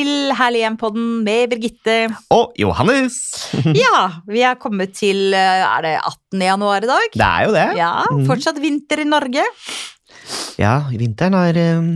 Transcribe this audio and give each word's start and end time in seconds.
Til 0.00 0.30
Herlig 0.32 0.62
hjem-podden 0.62 1.08
med 1.26 1.50
Birgitte. 1.52 1.94
Og 2.32 2.54
Johannes! 2.56 3.16
Ja, 3.76 4.22
vi 4.24 4.40
er 4.48 4.54
kommet 4.56 4.94
til 4.96 5.34
eh, 5.36 5.60
Er 5.66 5.82
det 5.84 5.90
18. 5.98 6.40
januar 6.46 6.86
i 6.86 6.88
dag? 6.88 7.08
Det 7.12 7.26
er 7.26 7.42
jo 7.44 7.52
det. 7.52 7.64
Ja, 7.76 7.90
Mm. 8.08 8.22
Fortsatt 8.30 8.60
vinter 8.62 9.02
i 9.02 9.04
Norge. 9.04 9.44
Ja, 10.56 10.72
vinteren 10.94 11.36
er 11.36 11.58
um, 11.76 11.90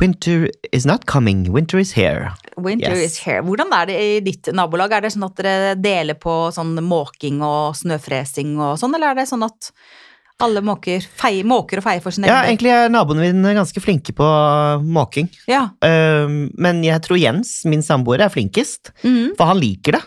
Winter 0.00 0.44
is 0.76 0.84
not 0.88 1.06
coming, 1.08 1.46
winter 1.54 1.80
is 1.80 1.94
here. 1.96 2.34
Winter 2.60 2.92
Yes. 2.92 3.14
is 3.14 3.18
here. 3.24 3.40
Hvordan 3.46 3.72
er 3.78 3.88
det 3.88 3.96
i 4.02 4.20
ditt 4.28 4.52
nabolag? 4.52 4.92
Er 4.92 5.06
det 5.06 5.14
sånn 5.16 5.24
at 5.30 5.40
dere 5.40 5.72
deler 5.80 6.18
på 6.20 6.36
sånn 6.52 6.76
måking 6.84 7.40
og 7.46 7.72
snøfresing 7.80 8.58
og 8.60 8.76
sånn, 8.82 8.92
eller 8.98 9.14
er 9.14 9.22
det 9.22 9.28
sånn 9.32 9.46
at 9.48 9.72
alle 10.44 10.62
måker, 10.66 11.04
feier, 11.18 11.46
måker 11.48 11.80
og 11.80 11.86
feier 11.86 12.02
for 12.04 12.14
sin 12.14 12.26
Ja, 12.28 12.40
egen 12.42 12.42
del? 12.42 12.50
egentlig 12.52 12.72
er 12.76 12.92
naboene 12.92 13.26
mine 13.32 13.54
ganske 13.56 13.82
flinke 13.84 14.14
på 14.18 14.26
måking. 14.82 15.28
Ja. 15.50 15.68
Um, 15.84 16.48
men 16.58 16.82
jeg 16.86 17.00
tror 17.06 17.20
Jens, 17.20 17.60
min 17.68 17.82
samboer, 17.86 18.24
er 18.26 18.32
flinkest. 18.34 18.92
mm. 19.04 19.36
For 19.38 19.48
han 19.52 19.60
liker 19.62 19.98
det. 19.98 20.02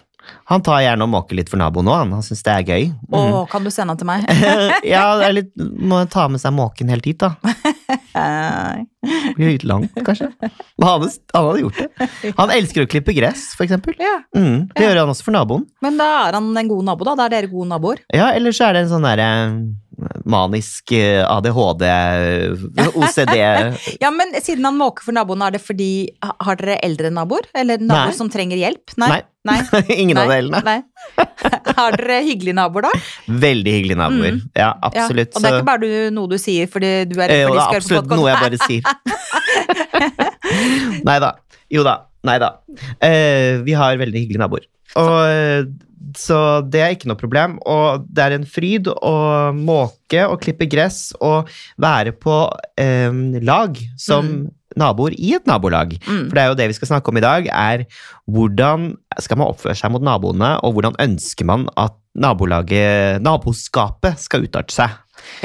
Han 0.49 0.61
tar 0.65 0.79
gjerne 0.81 1.05
og 1.05 1.11
måker 1.13 1.37
litt 1.37 1.51
for 1.51 1.61
naboen 1.61 1.85
òg, 1.89 1.99
han, 2.01 2.13
han 2.17 2.23
syns 2.25 2.41
det 2.45 2.53
er 2.53 2.63
gøy. 2.65 2.87
Mm. 3.13 3.35
kan 3.51 3.63
du 3.65 3.69
sende 3.73 3.93
han 3.93 3.99
til 4.01 4.07
meg? 4.09 4.25
ja, 4.95 5.03
er 5.21 5.35
litt, 5.37 5.51
må 5.57 5.99
ta 6.09 6.25
med 6.33 6.41
seg 6.41 6.53
måken 6.57 6.89
helt 6.89 7.05
hit, 7.05 7.21
da. 7.21 7.35
Eh, 8.15 8.83
litt 9.37 9.63
langt, 9.67 9.91
kanskje. 10.07 10.29
Men 10.79 10.87
han, 10.87 11.07
han 11.35 11.47
hadde 11.49 11.63
gjort 11.65 11.79
det. 11.81 12.09
Han 12.37 12.53
elsker 12.55 12.85
å 12.85 12.89
klippe 12.89 13.15
gress, 13.17 13.49
for 13.57 13.67
eksempel. 13.67 13.95
ja. 13.99 14.21
Mm, 14.35 14.69
det 14.73 14.81
Ja. 14.83 14.89
gjør 14.89 15.01
han 15.03 15.11
også 15.13 15.23
for 15.27 15.35
naboen. 15.35 15.65
Men 15.83 15.97
da 15.99 16.07
er 16.29 16.37
han 16.39 16.47
en 16.57 16.67
god 16.71 16.85
nabo, 16.87 17.03
da. 17.09 17.15
Da 17.19 17.25
er 17.27 17.35
dere 17.35 17.51
gode 17.51 17.67
naboer. 17.73 17.99
Ja, 18.13 18.29
eller 18.31 18.55
så 18.55 18.69
er 18.69 18.73
det 18.79 18.85
en 18.85 18.93
sånn 18.95 19.03
derre 19.07 19.27
manisk 20.27 20.91
eh, 20.91 21.21
ADHD, 21.23 21.83
OCD 22.99 23.35
Ja, 24.03 24.09
men 24.11 24.33
siden 24.43 24.65
han 24.67 24.75
måker 24.75 25.05
for 25.07 25.15
naboen, 25.15 25.43
er 25.45 25.55
det 25.55 25.61
fordi 25.63 26.09
Har 26.21 26.57
dere 26.59 26.75
eldre 26.83 27.11
naboer? 27.15 27.47
Eller 27.55 27.79
naboer 27.79 28.11
Nei. 28.11 28.17
som 28.17 28.29
trenger 28.31 28.59
hjelp? 28.59 28.91
Nei. 28.99 29.21
Nei. 29.45 29.59
Ingen 30.01 30.17
av 30.19 30.31
delene. 30.33 30.59
Nei. 30.65 30.79
Har 31.77 31.91
dere 31.99 32.17
hyggelige 32.25 32.55
naboer, 32.57 32.81
da? 32.87 32.91
Veldig 33.45 33.71
hyggelige 33.77 33.99
naboer. 33.99 34.35
Ja, 34.55 34.61
Ja. 34.61 34.69
absolutt. 34.89 35.31
Og 35.35 35.39
det 35.43 35.49
er 35.51 35.55
ikke 35.59 35.69
bare 35.69 35.81
du, 35.83 35.89
noe 36.15 36.27
du 36.31 36.37
sier 36.41 36.65
fordi 36.71 36.91
du 37.11 37.15
er 37.21 37.29
Eh, 37.29 37.33
redd 37.45 37.47
for 37.47 37.55
de 37.55 37.59
skal 37.61 37.73
høre 37.73 37.81
på 37.81 37.85
absolutt 37.85 38.09
noe 38.15 38.29
jeg 38.29 38.37
bare 38.45 38.57
sier. 38.65 38.81
Nei 41.09 41.17
da. 41.23 41.29
Jo 41.73 41.81
da. 41.87 41.95
Nei 42.25 42.37
da. 42.41 42.49
Eh, 43.05 43.51
vi 43.65 43.73
har 43.77 43.97
veldig 44.01 44.19
hyggelige 44.23 44.41
naboer. 44.41 44.65
Og, 44.95 45.29
eh, 45.29 45.63
så 46.17 46.61
det 46.63 46.81
er 46.81 46.93
ikke 46.95 47.09
noe 47.11 47.19
problem. 47.19 47.57
Og 47.65 48.05
det 48.09 48.23
er 48.25 48.35
en 48.35 48.45
fryd 48.47 48.87
å 48.91 49.15
måke 49.55 50.25
og 50.27 50.41
klippe 50.43 50.67
gress 50.71 51.09
og 51.19 51.49
være 51.81 52.13
på 52.17 52.37
eh, 52.77 53.11
lag 53.41 53.79
som 53.97 54.25
Mm. 54.25 54.51
naboer 54.75 55.13
i 55.15 55.33
et 55.37 55.45
nabolag. 55.47 55.93
Mm. 56.03 56.25
For 56.27 56.35
det 56.35 56.41
er 56.41 56.47
jo 56.51 56.57
det 56.59 56.67
vi 56.67 56.75
skal 56.75 56.89
snakke 56.89 57.11
om 57.11 57.17
i 57.17 57.23
dag, 57.23 57.47
er 57.47 57.85
hvordan 58.27 58.89
skal 59.23 59.39
man 59.39 59.53
oppføre 59.53 59.75
seg 59.79 59.93
mot 59.93 60.03
naboene, 60.03 60.57
og 60.67 60.75
hvordan 60.75 60.97
ønsker 60.99 61.47
man 61.47 61.69
at 61.79 61.95
nabolaget, 62.15 63.21
naboskapet 63.23 64.19
skal 64.19 64.43
utarte 64.47 64.75
seg. 64.75 64.91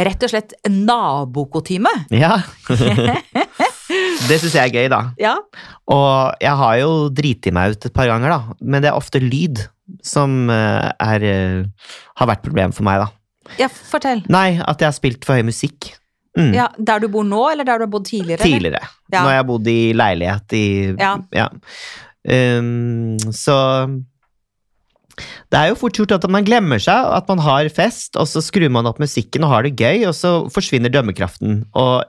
Rett 0.01 0.23
og 0.27 0.31
slett 0.33 0.55
nabokutyme. 0.69 1.91
Ja. 2.15 2.37
det 2.71 4.39
syns 4.41 4.55
jeg 4.55 4.63
er 4.65 4.75
gøy, 4.75 4.89
da. 4.93 5.01
Ja. 5.27 5.37
Og 5.91 6.41
jeg 6.43 6.55
har 6.63 6.75
jo 6.81 6.91
driti 7.15 7.53
meg 7.55 7.75
ut 7.77 7.87
et 7.89 7.95
par 7.97 8.09
ganger, 8.11 8.33
da. 8.35 8.59
Men 8.63 8.85
det 8.85 8.91
er 8.93 8.99
ofte 8.99 9.23
lyd 9.23 9.65
som 10.07 10.45
eh, 10.53 10.91
er, 11.03 11.25
eh, 11.27 11.89
har 12.21 12.31
vært 12.31 12.45
problem 12.47 12.75
for 12.77 12.87
meg, 12.87 13.03
da. 13.03 13.55
ja, 13.59 13.69
fortell. 13.71 14.23
Nei, 14.31 14.61
at 14.63 14.79
jeg 14.83 14.91
har 14.93 14.97
spilt 14.97 15.27
for 15.27 15.41
høy 15.41 15.47
musikk. 15.49 15.93
Mm. 16.39 16.53
Ja, 16.55 16.69
Der 16.79 17.01
du 17.03 17.09
bor 17.11 17.25
nå, 17.27 17.41
eller 17.51 17.67
der 17.67 17.81
du 17.83 17.89
har 17.89 17.91
bodd 17.91 18.07
tidligere? 18.07 18.45
Tidligere. 18.47 18.85
Ja. 19.11 19.25
Jeg 19.27 19.41
har 19.41 19.49
bodd 19.49 19.67
i 19.67 19.81
leilighet 19.99 20.55
i 20.55 20.67
Ja. 21.01 21.49
Um, 22.21 23.17
så 23.33 23.57
det 25.51 25.59
er 25.61 25.69
jo 25.71 25.79
fort 25.81 25.97
gjort 25.99 26.13
at 26.17 26.27
man 26.31 26.45
glemmer 26.47 26.81
seg 26.83 26.95
at 27.17 27.29
man 27.31 27.43
har 27.45 27.69
fest, 27.75 28.17
og 28.21 28.29
så 28.31 28.43
skrur 28.45 28.71
man 28.73 28.87
opp 28.91 29.01
musikken 29.03 29.45
og 29.47 29.51
har 29.55 29.67
det 29.67 29.75
gøy, 29.81 30.07
og 30.09 30.15
så 30.17 30.35
forsvinner 30.55 30.93
dømmekraften. 30.95 31.65
Og 31.75 32.05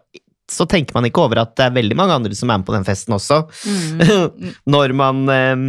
så 0.51 0.67
tenker 0.67 0.94
man 0.97 1.07
ikke 1.07 1.23
over 1.23 1.40
at 1.45 1.56
det 1.56 1.66
er 1.69 1.78
veldig 1.78 1.95
mange 1.95 2.13
andre 2.19 2.35
som 2.35 2.50
er 2.51 2.59
med 2.59 2.67
på 2.67 2.75
den 2.75 2.84
festen 2.88 3.16
også. 3.16 3.44
Mm. 3.66 4.51
når 4.75 4.94
man 5.00 5.23
um, 5.29 5.66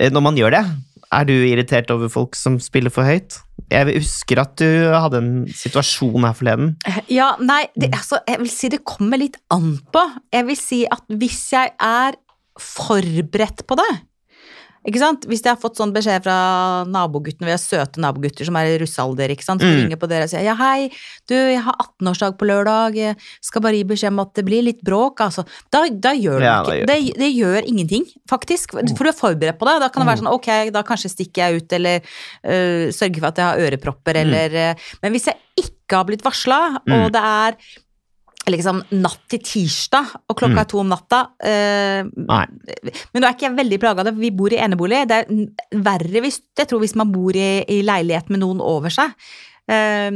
Når 0.00 0.22
man 0.24 0.38
gjør 0.38 0.54
det. 0.56 0.64
Er 1.12 1.24
du 1.26 1.32
irritert 1.34 1.90
over 1.90 2.06
folk 2.08 2.36
som 2.38 2.60
spiller 2.62 2.92
for 2.94 3.02
høyt? 3.02 3.40
Jeg 3.70 3.96
husker 3.98 4.38
at 4.44 4.52
du 4.62 4.66
hadde 4.94 5.18
en 5.18 5.32
situasjon 5.50 6.22
her 6.22 6.36
forleden. 6.38 6.76
Ja, 7.10 7.32
nei, 7.42 7.64
Mm. 7.74 7.82
det, 7.82 7.88
altså, 7.98 8.20
jeg 8.30 8.38
vil 8.38 8.50
si 8.50 8.68
det 8.70 8.84
kommer 8.86 9.18
litt 9.18 9.36
an 9.50 9.72
på. 9.92 10.04
Jeg 10.32 10.46
vil 10.46 10.56
si 10.58 10.84
at 10.86 11.02
hvis 11.10 11.40
jeg 11.52 11.72
er 11.82 12.14
forberedt 12.60 13.66
på 13.66 13.76
det 13.80 13.90
ikke 14.88 14.98
sant? 14.98 15.26
Hvis 15.28 15.42
jeg 15.44 15.52
har 15.52 15.60
fått 15.60 15.76
sånn 15.76 15.92
beskjed 15.92 16.22
fra 16.24 16.84
naboguttene, 16.88 17.44
vi 17.48 17.52
har 17.52 17.60
søte 17.60 18.00
nabogutter 18.00 18.44
som 18.48 18.56
er 18.56 18.64
i 18.72 18.78
russealder, 18.80 19.28
ikke 19.34 19.44
sant? 19.44 19.60
som 19.60 19.68
Mm. 19.70 19.82
ringer 19.84 19.96
på 20.00 20.08
dere 20.08 20.24
og 20.24 20.30
sier 20.32 20.42
ja, 20.46 20.54
hei, 20.56 20.88
du, 21.28 21.34
jeg 21.34 21.60
har 21.60 21.74
18-årsdag 21.84 22.38
på 22.40 22.48
lørdag, 22.48 22.94
jeg 22.96 23.16
skal 23.42 23.60
bare 23.62 23.76
gi 23.76 23.84
beskjed 23.84 24.08
om 24.14 24.20
at 24.24 24.32
det 24.34 24.44
blir 24.44 24.62
litt 24.64 24.80
bråk, 24.82 25.20
altså. 25.20 25.44
Da, 25.70 25.84
da 25.90 26.12
gjør 26.16 26.40
Ja, 26.40 26.62
det 26.64 26.80
ikke 26.80 26.86
det, 26.86 27.18
det 27.18 27.30
gjør 27.36 27.68
ingenting, 27.68 28.04
faktisk. 28.28 28.72
For 28.96 29.04
du 29.04 29.10
er 29.10 29.20
forberedt 29.20 29.58
på 29.60 29.66
det. 29.68 29.80
Da 29.80 29.88
kan 29.88 30.00
det 30.00 30.06
Mm. 30.06 30.12
være 30.14 30.22
sånn 30.24 30.34
ok, 30.34 30.70
da 30.72 30.82
kanskje 30.82 31.10
stikker 31.12 31.44
jeg 31.50 31.62
ut, 31.62 31.72
eller 31.72 32.00
øh, 32.44 32.88
sørger 32.90 33.20
for 33.20 33.28
at 33.28 33.36
jeg 33.36 33.46
har 33.46 33.58
ørepropper, 33.58 34.14
Mm. 34.16 34.22
eller 34.24 34.48
øh, 34.70 34.74
Men 35.02 35.12
hvis 35.12 35.26
jeg 35.26 35.36
ikke 35.58 35.96
har 35.96 36.04
blitt 36.04 36.22
varsla, 36.24 36.80
Mm. 36.86 37.04
og 37.04 37.12
det 37.12 37.20
er 37.22 37.56
liksom 38.48 38.80
natt 39.02 39.20
til 39.28 39.42
tirsdag, 39.44 40.14
og 40.28 40.36
klokka 40.36 40.54
Mm. 40.54 40.60
er 40.60 40.64
to 40.70 40.78
om 40.80 40.88
natta 40.88 41.20
eh, 41.44 42.02
Nei. 42.16 42.46
Men 43.12 43.22
nå 43.22 43.28
er 43.28 43.34
ikke 43.34 43.48
jeg 43.48 43.56
veldig 43.58 43.78
plaga 43.80 44.00
av 44.00 44.04
det, 44.08 44.14
for 44.14 44.20
vi 44.20 44.30
bor 44.30 44.52
i 44.52 44.56
enebolig. 44.58 45.06
Det 45.06 45.18
er 45.20 45.82
verre 45.84 46.22
hvis, 46.24 46.40
jeg 46.56 46.66
tror, 46.66 46.80
hvis 46.80 46.96
man 46.96 47.12
bor 47.12 47.36
i, 47.36 47.64
i 47.68 47.82
leilighet 47.82 48.30
med 48.30 48.40
noen 48.40 48.60
over 48.60 48.90
seg. 48.90 49.12
Eh, 49.70 50.10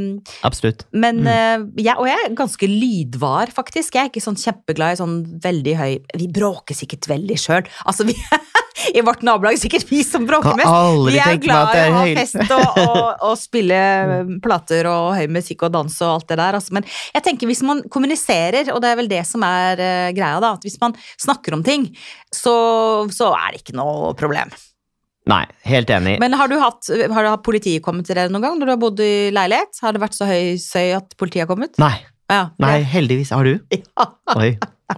Absolutt. 0.47 0.87
men 0.93 1.21
Mm. 1.25 1.29
uh, 1.31 1.69
jeg, 1.79 1.95
Og 2.01 2.09
jeg 2.09 2.19
er 2.25 2.35
ganske 2.35 2.67
lydvar, 2.69 3.53
faktisk. 3.55 3.95
Jeg 3.95 4.09
er 4.09 4.11
ikke 4.11 4.25
sånn 4.25 4.39
kjempeglad 4.41 4.97
i 4.97 4.99
sånn 4.99 5.15
veldig 5.45 5.75
høy 5.79 5.93
Vi 6.19 6.27
bråker 6.35 6.75
sikkert 6.75 7.07
veldig 7.09 7.37
sjøl. 7.39 7.63
Altså, 7.87 8.07
vi, 8.09 8.17
I 8.99 9.05
vårt 9.07 9.23
nabolag 9.23 9.57
sikkert 9.63 9.87
vi 9.89 10.03
som 10.05 10.27
bråker 10.27 10.57
mest. 10.59 10.75
Vi 11.07 11.21
er 11.23 11.39
glad 11.39 11.71
i 11.79 11.85
å 11.87 11.95
ha 11.95 12.03
fest 12.19 12.41
og, 12.43 12.81
og, 12.83 13.23
og 13.31 13.39
spille 13.39 13.79
plater 14.45 14.89
og 14.91 15.15
høy 15.21 15.29
musikk 15.31 15.63
og 15.69 15.73
dans 15.77 16.01
og 16.03 16.11
alt 16.17 16.29
det 16.33 16.41
der. 16.43 16.59
Altså. 16.59 16.75
Men 16.75 16.85
jeg 17.15 17.25
tenker 17.25 17.51
hvis 17.51 17.63
man 17.65 17.85
kommuniserer, 17.95 18.73
og 18.75 18.83
det 18.83 18.91
er 18.91 19.01
vel 19.01 19.11
det 19.13 19.23
som 19.31 19.47
er 19.47 19.79
uh, 19.81 20.11
greia, 20.17 20.43
da, 20.43 20.57
at 20.59 20.67
hvis 20.67 20.81
man 20.83 20.97
snakker 21.15 21.55
om 21.57 21.63
ting, 21.65 21.89
så, 22.35 22.55
så 23.15 23.31
er 23.39 23.55
det 23.55 23.63
ikke 23.63 23.79
noe 23.79 24.13
problem. 24.19 24.51
Nei, 25.31 25.45
helt 25.65 25.89
enig. 25.89 26.19
Men 26.21 26.35
har 26.37 26.49
du 26.53 26.59
hatt, 26.61 26.85
har 26.93 27.23
du 27.25 27.29
hatt 27.31 27.45
politiet 27.47 27.81
kommet 27.85 28.05
til 28.07 28.19
deg 28.19 28.31
noen 28.33 28.43
gang 28.45 28.59
når 28.61 28.69
du 28.69 28.73
har 28.75 28.81
bodd 28.83 29.01
i 29.01 29.31
leilighet? 29.33 29.79
Har 29.81 29.95
det 29.97 30.03
vært 30.03 30.17
så 30.19 30.27
høy 30.29 30.59
søy 30.61 30.91
at 30.99 31.15
politiet 31.21 31.47
har 31.47 31.51
kommet? 31.55 31.79
Nei, 31.81 31.95
Ja. 32.31 32.51
nei, 32.61 32.79
heldigvis. 32.89 33.31
Har 33.33 33.45
du? 33.45 33.59
Ja. 33.97 34.07
Oi. 34.37 34.51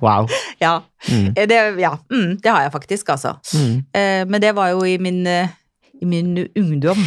Wow. 0.02 0.26
ja. 0.60 0.80
Mm. 1.08 1.28
Eh, 1.36 1.46
Det, 1.46 1.60
ja. 1.78 1.92
Mm, 2.10 2.36
det 2.42 2.50
har 2.50 2.64
jeg 2.66 2.72
faktisk, 2.74 3.08
altså. 3.14 3.36
Mm. 3.54 3.76
Eh, 3.94 4.24
men 4.26 4.42
det 4.42 4.50
var 4.56 4.72
jo 4.74 4.82
i 4.86 4.96
min, 4.98 5.22
eh, 5.30 5.48
i 6.02 6.04
min 6.10 6.32
ungdom. 6.58 6.98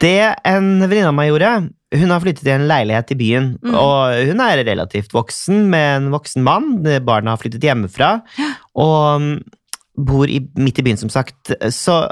Det 0.00 0.12
en 0.44 0.68
venninne 0.84 1.08
av 1.08 1.16
meg 1.16 1.30
gjorde 1.32 1.54
Hun 1.96 2.10
har 2.12 2.20
flyttet 2.20 2.44
i 2.46 2.52
en 2.52 2.66
leilighet 2.68 3.12
i 3.14 3.16
byen, 3.16 3.44
Mm. 3.64 3.74
og 3.78 4.26
hun 4.28 4.40
er 4.44 4.60
relativt 4.66 5.12
voksen 5.16 5.68
med 5.70 5.96
en 5.96 6.10
voksen 6.12 6.42
mann. 6.44 6.82
Barna 7.06 7.30
har 7.32 7.38
flyttet 7.40 7.62
hjemmefra, 7.64 8.20
og 8.76 9.20
mm, 9.22 9.36
bor 10.04 10.26
i, 10.28 10.40
midt 10.58 10.80
i 10.82 10.82
byen, 10.82 10.98
som 11.00 11.08
sagt. 11.08 11.54
Så 11.72 12.02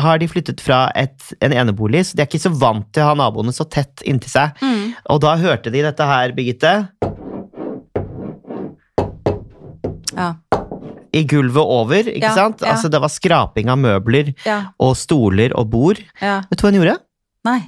har 0.00 0.18
de 0.18 0.28
flyttet 0.28 0.60
fra 0.64 0.86
et, 0.96 1.32
en 1.44 1.52
enebolig, 1.52 2.00
så 2.08 2.16
de 2.16 2.22
er 2.22 2.26
ikke 2.30 2.40
så 2.40 2.52
vant 2.56 2.86
til 2.94 3.02
å 3.04 3.10
ha 3.10 3.14
naboene 3.18 3.52
så 3.52 3.66
tett 3.68 4.00
inntil 4.08 4.30
seg. 4.32 4.54
Mm. 4.62 4.94
Og 5.12 5.20
da 5.20 5.34
hørte 5.36 5.72
de 5.74 5.82
dette 5.84 6.06
her, 6.08 6.32
Birgitte, 6.32 6.88
Ja. 10.16 10.34
i 11.12 11.22
gulvet 11.28 11.64
over, 11.64 12.02
ikke 12.08 12.22
Ja, 12.28 12.34
sant? 12.34 12.60
ja. 12.62 12.72
Altså, 12.72 12.88
det 12.90 13.00
var 13.00 13.08
skraping 13.12 13.68
av 13.68 13.78
møbler 13.78 14.32
og 14.80 14.96
stoler 14.96 15.52
og 15.56 15.70
bord. 15.70 15.98
Vet 16.20 16.56
du 16.58 16.62
hva 16.66 16.70
hun 16.72 16.80
gjorde? 16.80 16.98
Nei. 17.44 17.60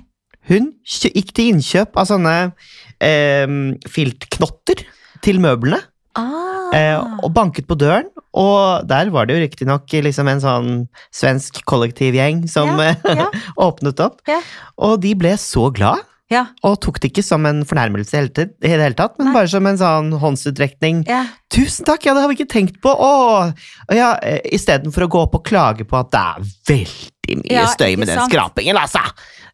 Hun 0.48 0.72
gikk 0.84 1.32
til 1.32 1.52
innkjøp 1.54 1.96
av 1.96 2.06
sånne 2.06 2.52
eh, 3.00 3.46
filtknotter 3.88 4.84
til 5.24 5.40
møblene, 5.40 5.80
Ah. 6.16 6.53
Eh, 6.72 6.96
og 7.22 7.32
banket 7.36 7.66
på 7.68 7.76
døren. 7.78 8.08
Og 8.34 8.86
der 8.90 9.10
var 9.14 9.26
det 9.26 9.36
jo 9.36 9.44
riktignok 9.44 9.92
liksom 10.08 10.28
en 10.32 10.40
sånn 10.42 10.72
svensk 11.14 11.60
kollektivgjeng 11.70 12.46
som 12.50 12.72
Ja, 12.80 12.94
ja. 13.20 13.28
åpnet 13.56 14.00
opp. 14.02 14.20
Ja. 14.26 14.40
Og 14.78 15.00
de 15.04 15.12
ble 15.14 15.36
så 15.38 15.68
glad, 15.74 16.02
ja. 16.32 16.46
og 16.66 16.80
tok 16.82 16.98
det 17.00 17.12
ikke 17.12 17.22
som 17.22 17.44
en 17.46 17.62
fornærmelse 17.68 18.24
i 18.24 18.28
det 18.34 18.48
hele 18.72 18.94
tatt, 18.98 19.14
men 19.20 19.28
Nei. 19.30 19.34
bare 19.36 19.48
som 19.52 19.66
en 19.70 19.78
sånn 19.78 20.12
håndsutrekning. 20.18 21.04
ja. 21.08 21.26
Tusen 21.54 21.86
takk, 21.86 22.02
ja, 22.02 22.14
det 22.16 22.22
har 22.24 22.26
vi 22.32 22.34
ikke 22.34 22.50
tenkt 22.50 22.80
på! 22.82 22.90
Åh! 22.90 23.52
Og 23.86 23.94
ja, 23.94 24.16
eh, 24.26 24.40
Istedenfor 24.56 25.04
å 25.04 25.10
gå 25.12 25.20
opp 25.22 25.36
og 25.38 25.44
klage 25.46 25.84
på 25.86 25.94
at 26.00 26.08
det 26.10 26.18
er 26.18 26.48
veldig 26.72 27.36
mye 27.44 27.66
støy 27.70 27.92
med 28.00 28.08
den 28.10 28.18
sant? 28.18 28.32
skrapingen, 28.32 28.74
altså! 28.80 29.04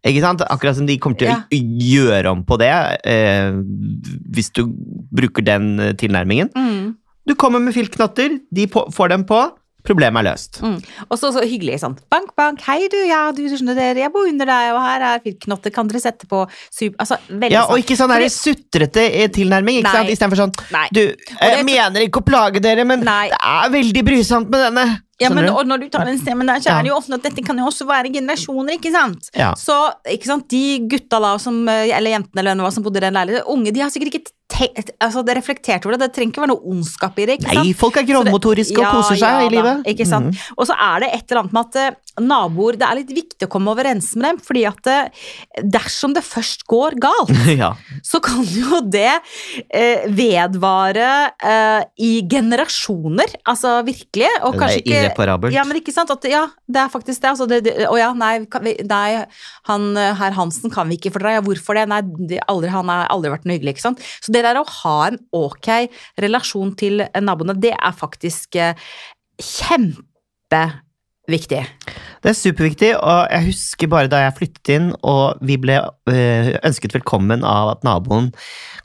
Ikke 0.09 0.23
sant? 0.25 0.41
Akkurat 0.49 0.79
som 0.79 0.87
de 0.89 0.97
kommer 0.97 1.19
til 1.21 1.29
Ja. 1.29 1.43
å 1.45 1.59
gjøre 1.61 2.31
om 2.33 2.41
på 2.49 2.57
det, 2.57 2.71
eh, 3.05 3.53
hvis 4.33 4.49
du 4.57 4.63
bruker 5.13 5.45
den 5.45 5.75
eh, 5.79 5.93
tilnærmingen. 5.93 6.49
Mm. 6.57 6.97
Du 7.31 7.37
kommer 7.39 7.63
med 7.63 7.77
filtknotter, 7.77 8.41
de 8.51 8.67
på, 8.67 8.89
får 8.95 9.15
dem 9.15 9.25
på. 9.29 9.41
problemet 9.81 10.21
er 10.21 10.25
løst. 10.27 10.59
Mm. 10.61 10.75
Og 11.09 11.17
så, 11.17 11.31
så 11.33 11.41
hyggelig 11.49 11.79
sånn 11.81 11.95
Bank, 12.13 12.35
bank, 12.37 12.59
hei 12.67 12.83
du, 12.93 12.99
ja, 13.09 13.21
du 13.33 13.39
skjønner 13.49 13.79
dere, 13.79 14.03
jeg 14.03 14.13
bor 14.13 14.27
under 14.29 14.45
deg, 14.51 14.73
og 14.75 14.81
her 14.85 15.05
er 15.09 15.23
filtknotter, 15.25 15.73
kan 15.73 15.89
dere 15.89 16.03
sette 16.03 16.27
på 16.29 16.43
super... 16.69 16.99
Altså, 17.01 17.17
veldig 17.31 17.55
Ja, 17.55 17.63
og 17.65 17.81
ikke 17.81 17.97
sånn 17.97 18.11
der 18.13 18.27
Fordi- 18.27 18.35
sutrete 18.35 19.07
eh, 19.09 19.31
tilnærming, 19.33 19.79
ikke 19.81 19.89
Nei. 19.89 19.95
sant? 20.03 20.13
Istedenfor 20.13 20.41
sånn 20.43 20.53
Nei. 20.75 20.83
Du, 20.93 21.01
jeg 21.07 21.55
det- 21.57 21.63
mener 21.65 22.05
ikke 22.05 22.21
å 22.21 22.27
plage 22.29 22.61
dere, 22.61 22.85
men 22.91 23.01
Nei. 23.09 23.31
det 23.33 23.39
er 23.55 23.73
veldig 23.79 24.03
brysomt 24.11 24.53
med 24.53 24.67
denne. 24.67 24.85
Ja, 25.21 25.31
men, 25.33 25.49
og 25.53 25.65
når 25.69 25.81
du 25.87 25.89
tar 25.97 26.09
en 26.13 26.21
stemmen 26.21 26.49
der, 26.53 26.61
så 26.65 26.75
er 26.75 26.85
det 26.85 26.93
jo 26.93 26.99
ofte 26.99 27.17
at 27.17 27.25
dette 27.31 27.43
kan 27.45 27.57
jo 27.61 27.65
også 27.69 27.87
være 27.89 28.13
generasjoner, 28.13 28.77
ikke 28.77 28.93
sant? 28.93 29.33
Ja. 29.37 29.55
Så, 29.57 29.79
ikke 30.13 30.29
sant, 30.29 30.45
de 30.53 30.63
gutta 30.93 31.21
da, 31.25 31.33
som, 31.41 31.57
eh, 31.73 31.89
eller 31.97 32.19
jentene 32.19 32.45
eller 32.45 32.61
hva 32.67 32.71
som 32.77 32.85
bodde 32.85 33.01
i 33.01 33.07
den 33.09 33.17
leiligheten, 33.17 33.49
unge, 33.57 33.73
de 33.77 33.81
har 33.85 33.93
sikkert 33.97 34.13
ikke 34.13 34.33
altså, 34.51 35.23
det 35.27 35.37
reflektert 35.39 35.87
over 35.87 35.97
det, 35.97 36.09
det 36.09 36.17
trenger 36.17 36.35
ikke 36.35 36.45
være 36.45 36.53
noe 36.53 36.75
ondskap 36.75 37.19
i 37.21 37.27
det, 37.29 37.39
ikke 37.39 37.49
sant? 37.51 37.63
Nei, 37.63 37.75
folk 37.79 37.99
er 38.01 38.07
grovmotoriske 38.09 38.77
og 38.79 38.85
Ja, 38.85 38.93
koser 38.97 39.21
seg 39.21 39.27
ja 39.27 39.41
i 39.41 39.49
da, 39.49 39.55
livet. 39.57 39.91
Ikke 39.95 40.07
sant? 40.09 40.31
Mhm. 40.33 40.57
Og 40.59 40.69
så 40.71 40.77
er 40.77 41.05
det 41.05 41.11
et 41.17 41.25
eller 41.27 41.43
annet 41.43 41.57
med 41.57 41.69
at 41.71 41.81
eh, 41.81 41.99
naboer 42.21 42.77
Det 42.77 42.87
er 42.87 42.99
litt 42.99 43.13
viktig 43.15 43.47
å 43.47 43.51
komme 43.53 43.73
overens 43.73 44.11
med 44.17 44.27
dem, 44.27 44.41
fordi 44.45 44.65
at 44.69 44.91
eh, 44.91 45.27
dersom 45.63 46.15
det 46.17 46.25
først 46.27 46.67
går 46.71 46.99
galt, 47.01 47.33
ja. 47.63 47.73
så 48.07 48.21
kan 48.25 48.43
jo 48.45 48.83
det 48.85 49.13
eh, 49.69 50.07
vedvare 50.11 51.11
eh, 51.39 51.83
i 52.03 52.13
generasjoner. 52.31 53.37
Altså 53.49 53.79
virkelig. 53.87 54.29
Og 54.47 54.59
Det 54.59 54.67
er 54.67 54.77
ikke 54.83 54.97
irreparabelt. 54.99 55.55
Ja, 55.55 55.65
men 55.69 55.81
ikke 55.81 55.95
sant? 55.95 56.13
At, 56.13 56.27
ja, 56.29 56.47
det 56.69 56.83
er 56.85 56.93
faktisk 56.93 57.23
det. 57.23 57.33
Altså, 57.33 57.49
det, 57.51 57.63
det 57.67 57.89
å 57.89 57.97
ja, 57.99 58.11
nei, 58.17 58.35
vi, 58.65 58.75
nei 58.89 59.23
han, 59.71 59.91
eh, 59.97 60.13
herr 60.19 60.37
Hansen 60.37 60.73
kan 60.73 60.91
vi 60.91 60.99
ikke 60.99 61.15
fordra. 61.15 61.37
Ja, 61.39 61.45
hvorfor 61.45 61.79
det? 61.79 61.87
Nei, 61.91 62.03
aldri, 62.51 62.71
han 62.73 62.91
har 62.93 63.09
aldri 63.13 63.33
vært 63.33 63.47
noe 63.49 63.59
hyggelig, 63.59 63.77
ikke 63.79 63.87
sant. 63.89 64.05
Så 64.21 64.35
det 64.35 64.40
der 64.47 64.57
å 64.61 64.65
ha 64.83 64.99
en 65.09 65.19
ok 65.37 65.69
relasjon 66.23 66.71
til 66.79 66.95
eh, 67.07 67.23
naboene, 67.23 67.55
det 67.61 67.75
er 67.77 67.95
faktisk 67.97 68.57
eh, 68.61 68.75
kjempeviktig. 69.41 71.63
Det 72.21 72.29
er 72.29 72.37
superviktig, 72.37 72.91
og 72.99 73.21
jeg 73.33 73.47
husker 73.49 73.87
bare 73.93 74.11
da 74.13 74.19
jeg 74.27 74.37
flyttet 74.39 74.69
inn, 74.77 74.87
og 75.01 75.25
vi 75.47 75.57
ble 75.61 75.77
øh, 75.81 76.51
ønsket 76.61 76.95
velkommen 76.99 77.41
av 77.47 77.65
at 77.77 77.81
naboen 77.87 78.27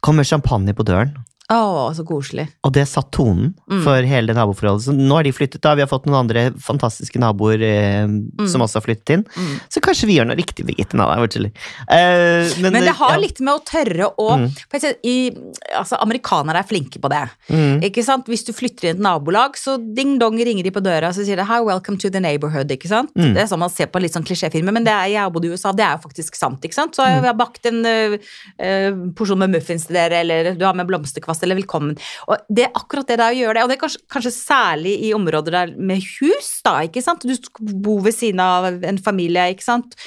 kom 0.06 0.16
med 0.20 0.30
champagne 0.30 0.74
på 0.76 0.84
døren. 0.88 1.12
Å, 1.54 1.92
så 1.94 2.02
koselig. 2.08 2.48
Og 2.66 2.72
det 2.74 2.88
satt 2.90 3.12
tonen 3.14 3.54
Mm. 3.70 3.84
for 3.84 4.02
hele 4.06 4.28
det 4.28 4.36
naboforholdet. 4.38 4.86
Så 4.88 4.94
nå 4.96 5.16
har 5.16 5.24
de 5.24 5.32
flyttet, 5.34 5.62
da. 5.62 5.74
Vi 5.76 5.82
har 5.82 5.88
fått 5.90 6.06
noen 6.06 6.20
andre 6.24 6.52
fantastiske 6.62 7.18
naboer 7.22 7.62
eh, 7.62 8.08
som 8.50 8.62
også 8.62 8.80
har 8.80 8.86
flyttet 8.86 9.10
inn. 9.16 9.24
Mm. 9.36 9.60
Så 9.70 9.82
kanskje 9.82 10.08
vi 10.10 10.18
gjør 10.20 10.28
noe 10.30 10.38
riktig, 10.38 10.66
Birgitte. 10.66 10.94
Nei, 10.98 11.06
jeg. 11.26 11.52
Eh, 11.90 12.54
men, 12.62 12.72
Men 12.74 12.84
det 12.88 12.96
har 12.98 13.14
ja. 13.16 13.20
litt 13.22 13.40
med 13.42 13.54
å 13.54 13.64
tørre 13.66 14.10
å 14.18 14.28
Mm. 14.36 14.50
jeg 14.72 14.96
i, 15.04 15.32
altså, 15.78 15.98
Amerikanere 16.02 16.60
er 16.60 16.68
flinke 16.68 17.00
på 17.02 17.10
det. 17.10 17.30
Mm. 17.50 17.82
Ikke 17.84 18.04
sant? 18.04 18.26
Hvis 18.28 18.46
du 18.46 18.52
flytter 18.54 18.90
inn 18.90 18.96
et 18.98 19.02
nabolag, 19.06 19.54
så 19.58 19.78
ding-dong 19.78 20.38
ringer 20.44 20.64
de 20.64 20.72
på 20.72 20.82
døra 20.84 21.10
og 21.10 21.16
sier 21.16 21.36
de, 21.38 21.44
Hi, 21.46 21.60
welcome 21.62 21.98
to 21.98 22.10
the 22.10 22.20
neighborhood. 22.20 22.68
ikke 22.72 22.88
sant? 22.90 23.12
Mm. 23.16 23.34
Det 23.36 23.44
er 23.44 23.48
sånn 23.48 23.60
man 23.60 23.70
ser 23.70 23.88
på 23.88 24.02
litt 24.02 24.14
sånn 24.14 24.26
klisjéfilmer, 24.26 24.74
men 24.74 24.84
det 24.84 24.94
er, 24.94 25.08
jeg 25.14 25.22
har 25.22 25.30
bodd 25.32 25.46
i 25.46 25.50
USA, 25.54 25.72
det 25.72 25.86
er 25.86 25.98
jo 25.98 26.08
faktisk 26.10 26.36
sant. 26.36 26.62
ikke 26.62 26.74
sant? 26.74 26.96
Så 26.96 27.04
Mm. 27.06 27.12
jeg, 27.14 27.22
vi 27.22 27.28
har 27.28 27.34
bakt 27.38 27.66
en 27.66 27.86
uh, 27.86 28.18
uh, 28.60 29.12
porsjon 29.14 29.38
med 29.38 29.52
muffins 29.54 29.86
til 29.86 29.94
dere, 29.96 30.22
eller 30.24 30.56
du 30.56 30.66
har 30.66 30.74
med 30.74 30.88
blomsterkvast, 30.88 31.35
eller 31.44 31.60
velkommen. 31.60 31.98
Og 32.30 32.46
Det 32.48 32.68
er 32.68 32.78
akkurat 32.78 33.08
det 33.08 33.20
det 33.20 33.26
er 33.26 33.36
å 33.36 33.42
gjøre 33.42 33.58
det, 33.58 33.64
og 33.64 33.72
det 33.72 33.78
er 33.78 33.84
kanskje, 33.84 34.04
kanskje 34.12 34.36
særlig 34.36 34.96
i 35.08 35.14
områder 35.18 35.58
der 35.60 35.74
med 35.76 36.06
hus, 36.20 36.52
da, 36.66 36.78
ikke 36.86 37.04
sant? 37.04 37.26
Du 37.26 37.74
bor 37.84 38.04
ved 38.06 38.16
siden 38.16 38.40
av 38.44 38.70
en 38.72 39.02
familie, 39.02 39.50
ikke 39.56 39.66
sant? 39.66 39.98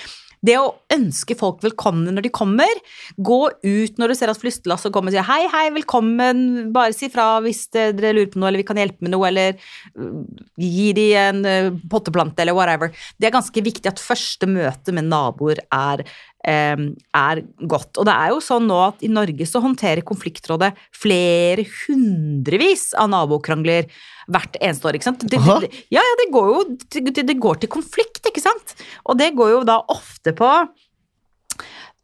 Det 0.44 0.54
å 0.54 0.70
ønske 0.94 1.34
folk 1.38 1.64
velkomne 1.64 2.12
når 2.14 2.28
de 2.28 2.30
kommer, 2.34 2.80
gå 3.16 3.38
ut 3.50 3.98
når 3.98 4.12
du 4.12 4.16
ser 4.18 4.30
at 4.30 4.38
flyttelasset 4.38 4.94
kommer 4.94 5.10
og 5.10 5.16
sier 5.16 5.26
hei, 5.26 5.40
hei, 5.50 5.64
velkommen, 5.74 6.70
bare 6.74 6.94
si 6.94 7.10
fra 7.10 7.40
hvis 7.42 7.64
dere 7.74 8.14
lurer 8.14 8.30
på 8.30 8.38
noe, 8.38 8.52
eller 8.52 8.62
vi 8.62 8.68
kan 8.68 8.78
hjelpe 8.78 9.02
med 9.04 9.14
noe, 9.16 9.26
eller 9.30 9.58
uh, 9.98 10.22
gi 10.62 10.92
de 10.96 11.08
en 11.18 11.42
uh, 11.42 11.72
potteplante, 11.90 12.44
eller 12.44 12.56
whatever. 12.56 12.94
Det 13.18 13.28
er 13.28 13.34
ganske 13.34 13.64
viktig 13.66 13.90
at 13.90 14.02
første 14.02 14.48
møte 14.50 14.94
med 14.94 15.10
naboer 15.10 15.64
er, 15.74 16.06
er 16.48 17.42
godt. 17.68 17.98
Og 17.98 18.06
det 18.08 18.14
er 18.14 18.32
jo 18.32 18.40
sånn 18.44 18.68
nå 18.70 18.78
at 18.86 19.04
i 19.04 19.10
Norge 19.12 19.46
så 19.48 19.62
håndterer 19.64 20.06
konfliktrådet 20.06 20.72
flere 20.96 21.66
hundrevis 21.84 22.90
av 22.98 23.10
nabokrangler 23.12 23.88
hvert 24.28 24.58
eneste 24.60 24.88
år, 24.88 24.98
ikke 24.98 25.08
sant? 25.08 25.24
Det, 25.24 25.40
det, 25.40 25.70
ja, 25.94 26.02
ja, 26.04 26.18
det 26.20 26.28
går 26.34 26.50
jo 26.52 26.58
det, 26.98 27.24
det 27.30 27.38
går 27.40 27.62
til 27.62 27.72
konflikt, 27.72 28.20
ikke 28.28 28.44
sant? 28.44 28.76
Og 29.08 29.18
det 29.20 29.32
går 29.38 29.56
jo 29.56 29.64
da 29.68 29.80
ofte 29.88 30.34
på 30.36 30.52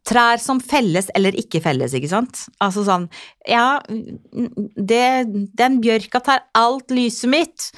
trær 0.05 0.37
som 0.41 0.59
felles 0.61 1.07
eller 1.17 1.35
ikke 1.39 1.61
felles, 1.63 1.95
ikke 1.97 2.11
sant? 2.11 2.45
Altså 2.61 2.83
sånn, 2.85 3.07
ja, 3.49 3.79
det, 3.81 5.05
den 5.57 5.79
bjørka 5.83 6.21
tar 6.25 6.43
alt 6.57 6.93
lyset 6.93 7.31
mitt, 7.31 7.69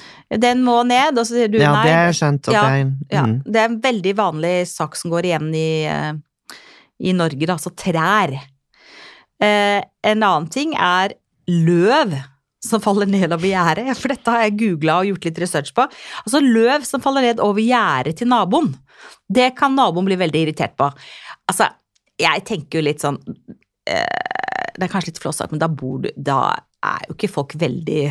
den 0.44 0.62
må 0.66 0.82
ned, 0.88 1.16
og 1.16 1.24
så 1.24 1.38
sier 1.38 1.52
du 1.52 1.58
Ja, 1.60 1.72
nei. 1.78 1.86
det 1.88 1.96
er 1.96 2.18
skjønt. 2.20 2.50
at 2.50 2.56
Ja, 2.56 2.64
er, 2.68 2.90
ja, 3.14 3.24
mm. 3.24 3.36
det 3.46 3.62
er 3.62 3.70
en 3.70 3.78
veldig 3.84 4.14
vanlig 4.18 4.56
sak 4.68 4.98
som 5.00 5.12
går 5.14 5.30
igjen 5.30 5.48
i, 5.56 5.70
eh, 5.88 6.10
i 6.98 7.14
Norge, 7.16 7.44
da, 7.46 7.54
altså 7.54 7.72
trær. 7.78 8.34
Eh, 9.38 9.78
en 9.80 10.24
annen 10.26 10.48
ting 10.50 10.74
er 10.74 11.14
løv 11.48 12.16
som 12.64 12.82
faller 12.82 13.06
ned 13.06 13.30
over 13.30 13.46
gjerdet, 13.46 13.94
for 14.00 14.10
dette 14.10 14.34
har 14.34 14.46
jeg 14.46 14.56
googla 14.58 14.98
og 15.00 15.12
gjort 15.12 15.28
litt 15.28 15.40
research 15.44 15.74
på. 15.76 15.86
Altså 16.24 16.42
løv 16.42 16.86
som 16.88 17.02
faller 17.02 17.28
ned 17.28 17.42
over 17.44 17.62
gjerdet 17.62 18.18
til 18.18 18.30
naboen. 18.30 18.72
Det 19.30 19.52
kan 19.58 19.76
naboen 19.78 20.08
bli 20.08 20.18
veldig 20.18 20.42
irritert 20.42 20.74
på. 20.78 20.90
Altså, 21.48 21.70
jeg 22.18 22.42
tenker 22.48 22.80
jo 22.80 22.86
litt 22.88 23.02
sånn 23.04 23.20
eh, 23.86 24.72
Det 24.74 24.82
er 24.84 24.90
kanskje 24.90 25.12
litt 25.12 25.20
flåsete, 25.22 25.52
men 25.54 25.60
da 25.62 25.68
bor 25.70 26.00
du 26.02 26.08
Da 26.18 26.40
er 26.82 27.04
jo 27.06 27.14
ikke 27.14 27.30
folk 27.30 27.54
veldig 27.58 28.08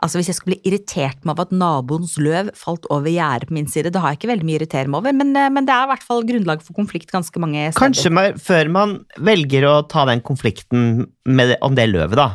Altså 0.00 0.16
Hvis 0.16 0.30
jeg 0.30 0.36
skulle 0.38 0.56
bli 0.56 0.70
irritert 0.70 1.26
meg 1.28 1.34
over 1.34 1.44
at 1.44 1.52
naboens 1.52 2.14
løv 2.16 2.48
falt 2.56 2.86
over 2.88 3.10
gjerdet 3.12 3.50
på 3.50 3.56
min 3.58 3.66
side, 3.68 3.90
da 3.92 4.00
har 4.00 4.14
jeg 4.14 4.20
ikke 4.22 4.30
veldig 4.30 4.46
mye 4.48 4.56
å 4.56 4.60
irritere 4.62 4.88
meg 4.88 5.00
over, 5.02 5.12
men, 5.12 5.34
eh, 5.36 5.50
men 5.52 5.66
det 5.68 5.74
er 5.74 5.84
i 5.84 5.90
hvert 5.90 6.06
fall 6.08 6.24
grunnlag 6.24 6.62
for 6.64 6.72
konflikt 6.78 7.12
ganske 7.12 7.42
mange 7.42 7.66
steder. 7.68 7.76
Kanskje 7.82 8.12
man, 8.16 8.38
før 8.40 8.70
man 8.72 8.94
velger 9.20 9.66
å 9.68 9.74
ta 9.92 10.06
den 10.08 10.22
konflikten 10.24 11.04
med, 11.28 11.52
om 11.60 11.76
det 11.76 11.90
løvet, 11.92 12.16
da. 12.16 12.30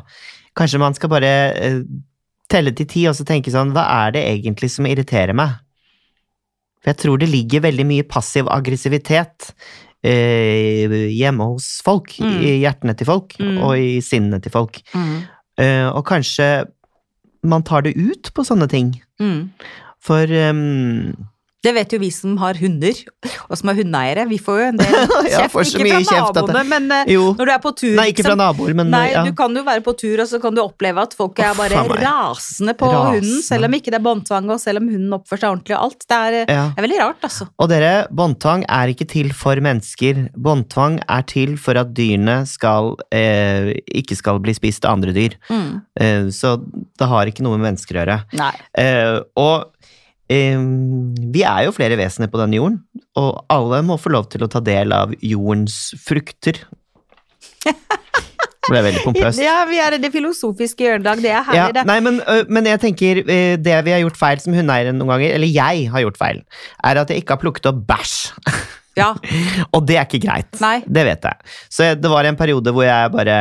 Kanskje 0.55 0.79
man 0.79 0.93
skal 0.93 1.09
bare 1.11 1.31
uh, 1.57 1.79
telle 2.53 2.71
til 2.77 2.85
ti 2.87 3.07
og 3.09 3.17
så 3.17 3.25
tenke 3.27 3.51
sånn 3.51 3.73
Hva 3.75 3.83
er 4.05 4.13
det 4.15 4.21
egentlig 4.29 4.69
som 4.71 4.85
irriterer 4.87 5.33
meg? 5.35 5.57
For 6.79 6.93
jeg 6.93 7.01
tror 7.01 7.17
det 7.19 7.31
ligger 7.33 7.65
veldig 7.65 7.87
mye 7.89 8.05
passiv 8.07 8.47
aggressivitet 8.53 9.49
uh, 10.05 10.95
hjemme 11.09 11.49
hos 11.49 11.81
folk. 11.83 12.13
Mm. 12.21 12.37
I 12.45 12.55
hjertene 12.61 12.93
til 12.95 13.09
folk, 13.09 13.35
Mm. 13.41 13.57
og 13.65 13.73
i 13.81 13.97
sinnene 14.05 14.39
til 14.39 14.53
folk. 14.53 14.79
Mm. 14.93 15.15
Uh, 15.57 15.89
og 15.97 16.05
kanskje 16.05 16.67
man 17.47 17.63
tar 17.63 17.85
det 17.87 17.95
ut 17.97 18.31
på 18.35 18.45
sånne 18.47 18.67
ting. 18.71 18.95
Mm. 19.21 19.49
For 20.05 20.29
um, 20.29 21.13
Det 21.65 21.71
vet 21.73 21.93
jo 21.95 21.97
vi 21.97 22.11
som 22.13 22.35
har 22.37 22.53
hunder, 22.61 22.93
og 23.49 23.55
som 23.57 23.71
er 23.71 23.77
hundeeiere. 23.79 24.27
Vi 24.29 24.37
får 24.37 24.59
jo 24.59 24.65
en 24.67 24.77
del 24.77 24.91
Ja, 25.33 25.47
kjeft, 25.47 25.55
så 25.55 25.79
ikke 25.79 25.87
fra 25.87 26.01
kjeft 26.03 26.27
at 26.29 26.35
det- 26.37 26.43
naboene, 26.53 26.61
men 26.69 26.91
eh, 26.93 27.07
Jo. 27.15 27.23
når 27.39 27.49
du 27.49 27.51
er 27.55 27.61
på 27.63 27.71
tur 27.79 27.95
Nei, 27.97 28.05
ikke 28.11 28.25
fra 28.27 28.35
naboer, 28.37 28.75
men 28.77 28.91
Nei, 28.93 29.07
ja. 29.15 29.23
du 29.25 29.31
kan 29.33 29.55
jo 29.57 29.63
være 29.65 29.81
på 29.87 29.95
tur, 29.97 30.21
og 30.21 30.29
så 30.29 30.37
kan 30.43 30.53
du 30.53 30.61
oppleve 30.61 31.01
at 31.01 31.15
folk 31.17 31.41
er 31.41 31.57
bare 31.57 31.79
oh, 31.81 31.89
rasende 32.03 32.75
på 32.77 32.85
Rasende. 32.91 33.15
hunden, 33.17 33.41
selv 33.47 33.65
om 33.65 33.77
ikke 33.79 33.89
det 33.89 33.97
er 33.97 34.05
båndtvang, 34.05 34.51
og 34.53 34.61
selv 34.61 34.83
om 34.83 34.91
hunden 34.93 35.17
oppfører 35.17 35.41
seg 35.41 35.55
ordentlig 35.55 35.77
og 35.79 35.87
alt. 35.87 36.05
Det 36.05 36.19
er, 36.21 36.37
eh, 36.43 36.53
ja. 36.53 36.67
er 36.77 36.85
veldig 36.85 37.01
rart, 37.01 37.25
altså. 37.31 37.49
Og 37.57 37.73
dere, 37.73 37.91
båndtvang 38.21 38.67
er 38.69 38.93
ikke 38.93 39.09
til 39.15 39.33
for 39.33 39.65
mennesker. 39.65 40.21
Båndtvang 40.37 40.99
er 41.17 41.25
til 41.33 41.57
for 41.57 41.81
at 41.81 41.95
dyrene 41.97 42.43
skal, 42.45 42.93
eh, 43.09 43.73
ikke 43.89 44.19
skal 44.21 44.37
bli 44.45 44.53
spist 44.53 44.85
av 44.85 44.99
andre 44.99 45.17
dyr. 45.17 45.33
Mm. 45.49 45.81
Eh, 45.97 46.29
så 46.29 46.59
det 46.99 47.07
har 47.11 47.27
ikke 47.29 47.43
noe 47.45 47.57
med 47.57 47.69
mennesker 47.71 47.97
å 47.97 48.01
gjøre. 48.03 48.17
Nei. 48.39 48.51
Eh, 48.79 49.17
og 49.41 49.71
eh, 50.31 50.61
vi 51.35 51.43
er 51.47 51.65
jo 51.67 51.73
flere 51.75 51.97
vesener 51.99 52.31
på 52.31 52.39
denne 52.41 52.57
jorden, 52.59 52.79
og 53.19 53.43
alle 53.51 53.81
må 53.85 53.97
få 54.01 54.13
lov 54.15 54.29
til 54.31 54.45
å 54.45 54.51
ta 54.51 54.61
del 54.63 54.95
av 54.95 55.13
jordens 55.19 55.79
frukter. 56.05 56.61
Det 57.65 58.71
ble 58.71 58.81
veldig 58.87 59.03
pompøst. 59.05 59.41
Ja, 59.45 59.59
vi 59.69 59.77
er 59.81 59.97
i 59.97 59.99
det 60.01 60.09
filosofiske 60.13 60.87
hjørnedag, 60.87 61.19
det 61.21 61.33
er 61.33 61.43
herlig, 61.45 61.59
Ja, 61.59 61.67
det. 61.75 61.83
nei, 61.89 61.99
men, 62.01 62.21
men 62.49 62.65
jeg 62.71 62.81
tenker 62.81 63.21
det 63.61 63.75
vi 63.85 63.93
har 63.93 64.01
gjort 64.01 64.17
feil 64.17 64.41
som 64.41 64.55
hundeeiere 64.57 64.95
noen 64.95 65.11
ganger, 65.13 65.35
eller 65.37 65.51
jeg 65.51 65.85
har 65.93 66.05
gjort 66.07 66.17
feil, 66.21 66.41
er 66.81 67.01
at 67.03 67.11
jeg 67.13 67.21
ikke 67.21 67.37
har 67.37 67.43
plukket 67.43 67.69
opp 67.69 67.83
bæsj. 67.91 68.15
Ja. 68.95 69.09
Og 69.75 69.85
det 69.87 69.97
er 69.99 70.05
ikke 70.07 70.21
greit. 70.23 70.49
Nei. 70.63 70.77
Det 70.87 71.03
vet 71.07 71.25
jeg. 71.27 71.49
Så 71.71 71.89
det 71.99 72.11
var 72.11 72.27
en 72.29 72.37
periode 72.39 72.71
hvor 72.75 72.85
jeg 72.87 73.11
bare 73.13 73.37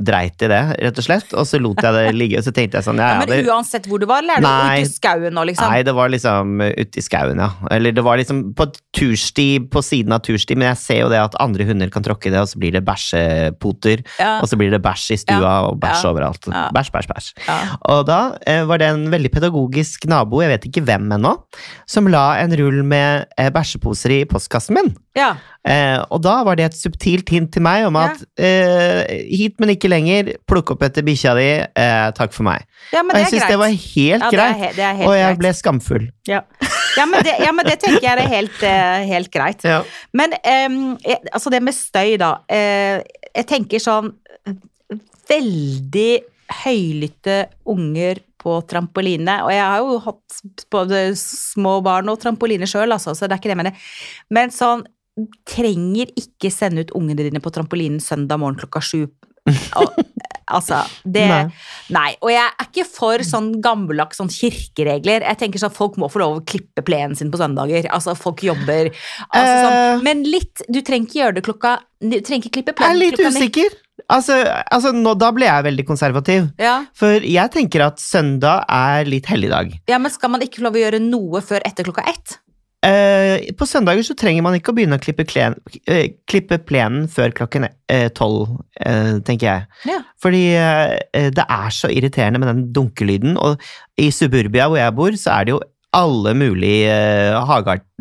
dreit 0.00 0.42
i 0.42 0.48
det, 0.50 0.60
rett 0.82 0.98
og 0.98 1.06
slett. 1.06 1.34
Og 1.38 1.46
så 1.46 1.60
lot 1.62 1.78
jeg 1.84 1.94
det 1.96 2.14
ligge, 2.16 2.40
og 2.40 2.46
så 2.46 2.52
tenkte 2.56 2.80
jeg 2.80 2.86
sånn 2.88 2.98
ja, 3.00 3.10
Ja, 3.14 3.20
men 3.22 3.30
det, 3.30 3.40
uansett 3.50 3.86
hvor 3.90 4.00
du 4.02 4.06
var, 4.10 4.24
eller 4.24 4.40
er 4.40 4.42
du 4.42 4.48
ute 4.82 4.88
i 4.88 4.90
skauen 4.94 5.36
nå, 5.36 5.44
liksom? 5.50 5.70
Nei, 5.70 5.82
det 5.86 5.94
var 5.96 6.10
liksom 6.12 6.56
ute 6.66 7.00
i 7.02 7.04
skauen, 7.06 7.42
ja. 7.42 7.50
Eller 7.70 7.94
det 7.96 8.04
var 8.06 8.18
liksom 8.20 8.42
på 8.58 8.66
tursti, 8.96 9.48
på 9.70 9.82
siden 9.84 10.14
av 10.16 10.24
tursti, 10.26 10.56
men 10.58 10.70
jeg 10.72 10.80
ser 10.82 11.00
jo 11.04 11.10
det 11.12 11.20
at 11.22 11.36
andre 11.42 11.66
hunder 11.68 11.90
kan 11.94 12.04
tråkke 12.06 12.30
i 12.30 12.34
det, 12.34 12.42
og 12.42 12.50
så 12.50 12.58
blir 12.62 12.74
det 12.74 12.82
bæsjepoter, 12.86 14.02
Ja. 14.18 14.40
og 14.40 14.48
så 14.50 14.58
blir 14.58 14.70
det 14.74 14.82
bæsj 14.84 15.06
i 15.14 15.20
stua, 15.22 15.52
og 15.68 15.78
bæsj 15.82 16.06
overalt. 16.10 16.48
Bæsj, 16.74 16.90
bæsj, 16.94 17.08
bæsj. 17.12 17.30
Ja. 17.46 17.58
Og 17.94 18.04
da 18.08 18.20
eh, 18.46 18.64
var 18.68 18.80
det 18.82 18.88
en 18.90 19.06
veldig 19.12 19.30
pedagogisk 19.34 20.06
nabo, 20.10 20.40
jeg 20.42 20.50
vet 20.54 20.66
ikke 20.70 20.84
hvem 20.88 21.10
ennå, 21.18 21.36
som 21.90 22.08
la 22.10 22.24
en 22.40 22.54
rull 22.58 22.82
med 22.86 23.26
eh, 23.38 23.50
bæsjeposer 23.54 24.16
i 24.16 24.24
postkassen 24.30 24.74
min. 24.78 24.79
Min. 24.80 24.94
Ja. 25.16 25.34
Eh, 25.66 25.98
og 26.10 26.22
da 26.24 26.38
var 26.46 26.56
det 26.56 26.64
et 26.70 26.76
subtilt 26.78 27.28
hint 27.28 27.50
til 27.52 27.62
meg 27.62 27.84
om 27.86 27.94
Ja. 27.98 28.06
at 28.10 28.22
eh, 28.38 29.26
hit, 29.28 29.54
men 29.60 29.70
ikke 29.74 29.90
lenger. 29.92 30.32
Plukk 30.48 30.70
opp 30.72 30.82
etter 30.82 31.02
bikkja 31.04 31.34
di. 31.36 31.48
Eh, 31.76 32.10
takk 32.16 32.32
for 32.32 32.44
meg. 32.48 32.64
ja, 32.92 33.02
men 33.02 33.16
Og 33.16 33.22
jeg 33.22 33.32
syns 33.34 33.48
det 33.50 33.58
var 33.58 33.68
helt 33.68 34.24
ja, 34.24 34.30
det 34.30 34.38
greit. 34.38 34.56
he- 34.56 34.72
det 34.76 34.96
helt 34.96 35.08
Og 35.08 35.14
jeg 35.16 35.26
greit. 35.28 35.38
ble 35.38 35.52
skamfull. 35.52 36.08
Ja. 36.28 36.40
Ja, 36.96 37.04
men 37.06 37.22
det, 37.22 37.34
ja, 37.38 37.52
men 37.52 37.64
det 37.66 37.78
tenker 37.80 38.02
jeg 38.02 38.18
er 38.18 38.28
helt, 38.28 38.62
eh, 38.62 39.04
helt 39.06 39.30
greit. 39.30 39.62
Ja. 39.64 39.82
Men 40.12 40.32
altså 41.32 41.50
det 41.50 41.62
med 41.62 41.74
støy, 41.74 42.16
da. 42.18 42.38
eh, 42.48 43.02
jeg 43.36 43.46
tenker 43.46 43.78
sånn 43.78 44.14
Veldig 45.30 46.20
høylytte 46.64 47.36
unger 47.70 48.18
på 48.40 48.56
trampoline. 48.70 49.40
Og 49.46 49.52
jeg 49.54 49.66
har 49.66 49.84
jo 49.84 49.98
hatt 50.06 50.40
både 50.72 51.02
små 51.20 51.78
barn 51.86 52.08
og 52.12 52.20
trampoline 52.22 52.68
sjøl, 52.70 52.90
altså, 52.96 53.14
så 53.14 53.28
det 53.28 53.36
er 53.36 53.42
ikke 53.42 53.52
det 53.52 53.56
jeg 53.58 53.62
mener. 53.64 53.92
Men 54.32 54.54
sånn 54.54 54.86
Trenger 55.44 56.08
ikke 56.16 56.48
sende 56.54 56.80
ut 56.86 56.92
ungene 56.96 57.26
dine 57.26 57.42
på 57.44 57.50
trampolinen 57.52 57.98
søndag 58.00 58.38
morgen 58.40 58.56
klokka 58.56 58.80
sju. 58.80 59.02
Altså, 60.50 60.80
det 61.06 61.26
Nei. 61.30 61.42
Nei. 61.94 62.08
Og 62.24 62.32
jeg 62.32 62.42
er 62.42 62.66
ikke 62.66 62.84
for 62.88 63.22
sånn 63.22 63.52
gammeldags 63.62 64.18
sånn 64.18 64.30
kirkeregler. 64.34 65.22
Jeg 65.22 65.38
tenker 65.38 65.62
sånn 65.62 65.74
Folk 65.74 65.98
må 66.00 66.08
få 66.10 66.22
lov 66.24 66.40
å 66.40 66.42
klippe 66.42 66.82
plenen 66.86 67.14
sin 67.18 67.30
på 67.30 67.38
søndager. 67.38 67.86
Altså, 67.94 68.16
folk 68.18 68.42
jobber. 68.42 68.90
Altså, 69.30 69.52
Eh. 69.54 69.62
sånn. 69.62 70.02
Men 70.02 70.24
litt 70.24 70.62
Du 70.66 70.80
trenger 70.82 71.06
ikke 71.06 71.20
gjøre 71.20 71.34
det 71.38 71.44
klokka 71.46 71.76
Du 72.00 72.18
trenger 72.20 72.42
ikke 72.48 72.56
klippe 72.58 72.74
plenen 72.74 72.98
klokka 72.98 72.98
ni. 72.98 73.06
Jeg 73.06 73.12
er 73.14 73.30
litt 73.30 73.36
usikker. 73.36 73.78
Altså, 74.08 74.38
altså 74.70 74.92
nå, 74.96 75.14
da 75.20 75.30
ble 75.36 75.48
jeg 75.48 75.66
veldig 75.68 75.86
konservativ. 75.88 76.50
Ja. 76.60 76.80
For 76.96 77.24
jeg 77.26 77.52
tenker 77.54 77.86
at 77.90 78.02
søndag 78.02 78.64
er 78.68 79.08
litt 79.08 79.26
helligdag. 79.30 79.74
ja, 79.90 79.98
men 79.98 80.12
skal 80.12 80.32
man 80.32 80.44
ikke 80.44 80.60
få 80.60 80.68
lov 80.68 80.78
å 80.78 80.84
gjøre 80.84 81.02
noe 81.02 81.42
før 81.44 81.66
etter 81.66 81.84
klokka 81.88 82.06
ett? 82.10 82.38
Eh, 82.80 83.50
på 83.60 83.66
søndager 83.68 84.00
så 84.06 84.14
trenger 84.16 84.40
man 84.40 84.54
ikke 84.56 84.72
å 84.72 84.76
begynne 84.78 84.96
å 84.96 85.02
klippe, 85.02 85.26
klen, 85.28 85.58
eh, 85.84 86.14
klippe 86.30 86.56
plenen 86.64 87.10
før 87.12 87.34
klokken 87.36 87.66
eh, 87.68 88.06
tolv, 88.16 88.54
eh, 88.80 89.18
tenker 89.26 89.46
jeg. 89.46 89.66
Ja. 89.90 89.98
Fordi 90.22 90.40
eh, 90.56 91.28
det 91.36 91.44
er 91.44 91.76
så 91.76 91.90
irriterende 91.92 92.40
med 92.40 92.48
den 92.48 92.62
dunkelyden, 92.72 93.36
og 93.36 93.60
i 94.00 94.08
suburbia 94.14 94.70
hvor 94.70 94.80
jeg 94.80 94.96
bor, 94.96 95.18
så 95.20 95.34
er 95.36 95.44
det 95.44 95.54
jo 95.56 95.60
alle 95.96 96.34
mulige 96.38 96.86
eh, 96.92 97.34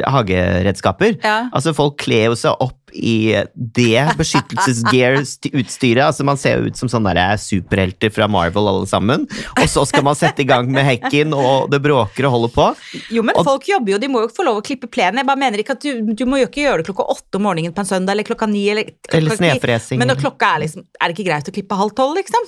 hageredskaper. 0.05 1.15
Ja. 1.23 1.49
Altså, 1.55 1.73
folk 1.73 1.95
kler 2.03 2.27
jo 2.29 2.35
seg 2.37 2.53
opp 2.61 2.75
i 2.93 3.33
det 3.53 4.03
beskyttelsesgear-utstyret. 4.17 6.01
Altså, 6.05 6.25
man 6.25 6.37
ser 6.41 6.57
jo 6.59 6.69
ut 6.69 6.77
som 6.79 6.89
sånne 6.91 7.13
der 7.17 7.37
superhelter 7.41 8.11
fra 8.13 8.27
Marvel 8.29 8.69
alle 8.69 8.87
sammen. 8.89 9.25
Og 9.57 9.65
så 9.69 9.85
skal 9.89 10.05
man 10.05 10.17
sette 10.17 10.43
i 10.43 10.47
gang 10.49 10.69
med 10.73 10.85
hekken, 10.85 11.33
og 11.37 11.69
det 11.73 11.81
bråker 11.85 12.27
og 12.29 12.35
holder 12.35 12.53
på. 12.55 12.67
Jo, 13.13 13.23
men 13.25 13.37
Og- 13.37 13.45
folk 13.45 13.67
jobber 13.69 13.95
jo, 13.95 13.97
de 14.01 14.07
må 14.09 14.21
jo 14.25 14.29
få 14.33 14.45
lov 14.45 14.61
å 14.61 14.65
klippe 14.65 14.89
plenen. 14.89 15.17
Jeg 15.23 15.29
bare 15.29 15.41
mener 15.41 15.57
ikke 15.63 15.77
at 15.77 15.81
du, 15.85 16.13
du 16.13 16.25
må 16.29 16.39
jo 16.41 16.47
ikke 16.49 16.65
gjøre 16.65 16.83
det 16.83 16.87
klokka 16.91 17.09
åtte 17.15 17.35
om 17.41 17.45
morgenen 17.49 17.73
på 17.73 17.81
en 17.85 17.89
søndag, 17.89 18.11
eller 18.13 18.23
klokka 18.29 18.49
ni, 18.49 18.67
eller 18.69 18.91
Eller 19.13 19.35
snefresing. 19.37 19.97
Men 19.99 20.07
når 20.13 20.21
klokka 20.21 20.55
er 20.55 20.59
liksom 20.65 20.85
Er 21.01 21.07
det 21.09 21.17
ikke 21.17 21.29
greit 21.29 21.49
å 21.49 21.53
klippe 21.53 21.75
halv 21.77 21.93
tolv, 21.97 22.15
liksom? 22.21 22.43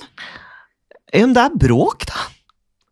Ja, 1.12 1.26
men 1.26 1.34
det 1.34 1.42
er 1.42 1.58
bråk, 1.66 2.06
da. 2.06 2.28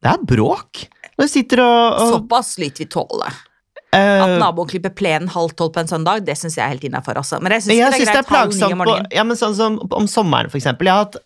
Det 0.03 0.11
er 0.15 0.19
bråk. 0.25 0.87
Når 1.21 1.29
du 1.29 1.33
sitter 1.37 1.61
og, 1.61 2.01
og 2.01 2.13
Såpass 2.17 2.57
lyt 2.63 2.81
vi 2.81 2.89
tåle. 2.89 3.29
Uh, 3.91 4.23
At 4.23 4.33
naboen 4.39 4.69
klipper 4.71 4.93
plenen 4.95 5.27
halv 5.33 5.51
tolv 5.59 5.73
på 5.75 5.81
en 5.83 5.89
søndag, 5.91 6.21
det 6.23 6.37
syns 6.39 6.55
jeg 6.55 6.63
er 6.63 6.77
helt 6.77 6.85
innafor, 6.87 7.19
altså. 7.19 7.41
Men 7.43 7.57
jeg 7.57 7.65
syns 7.65 7.73
det 7.73 7.79
er 7.83 7.97
greit 7.97 8.07
det 8.07 8.21
er 8.21 8.29
plagsomt 8.29 8.85
på, 8.87 8.95
ja, 9.17 9.25
men 9.27 9.39
sånn 9.39 9.57
som 9.59 9.79
om 9.83 10.07
sommeren, 10.11 10.47
for 10.53 10.61
eksempel. 10.61 10.87
Hatt, 10.95 11.19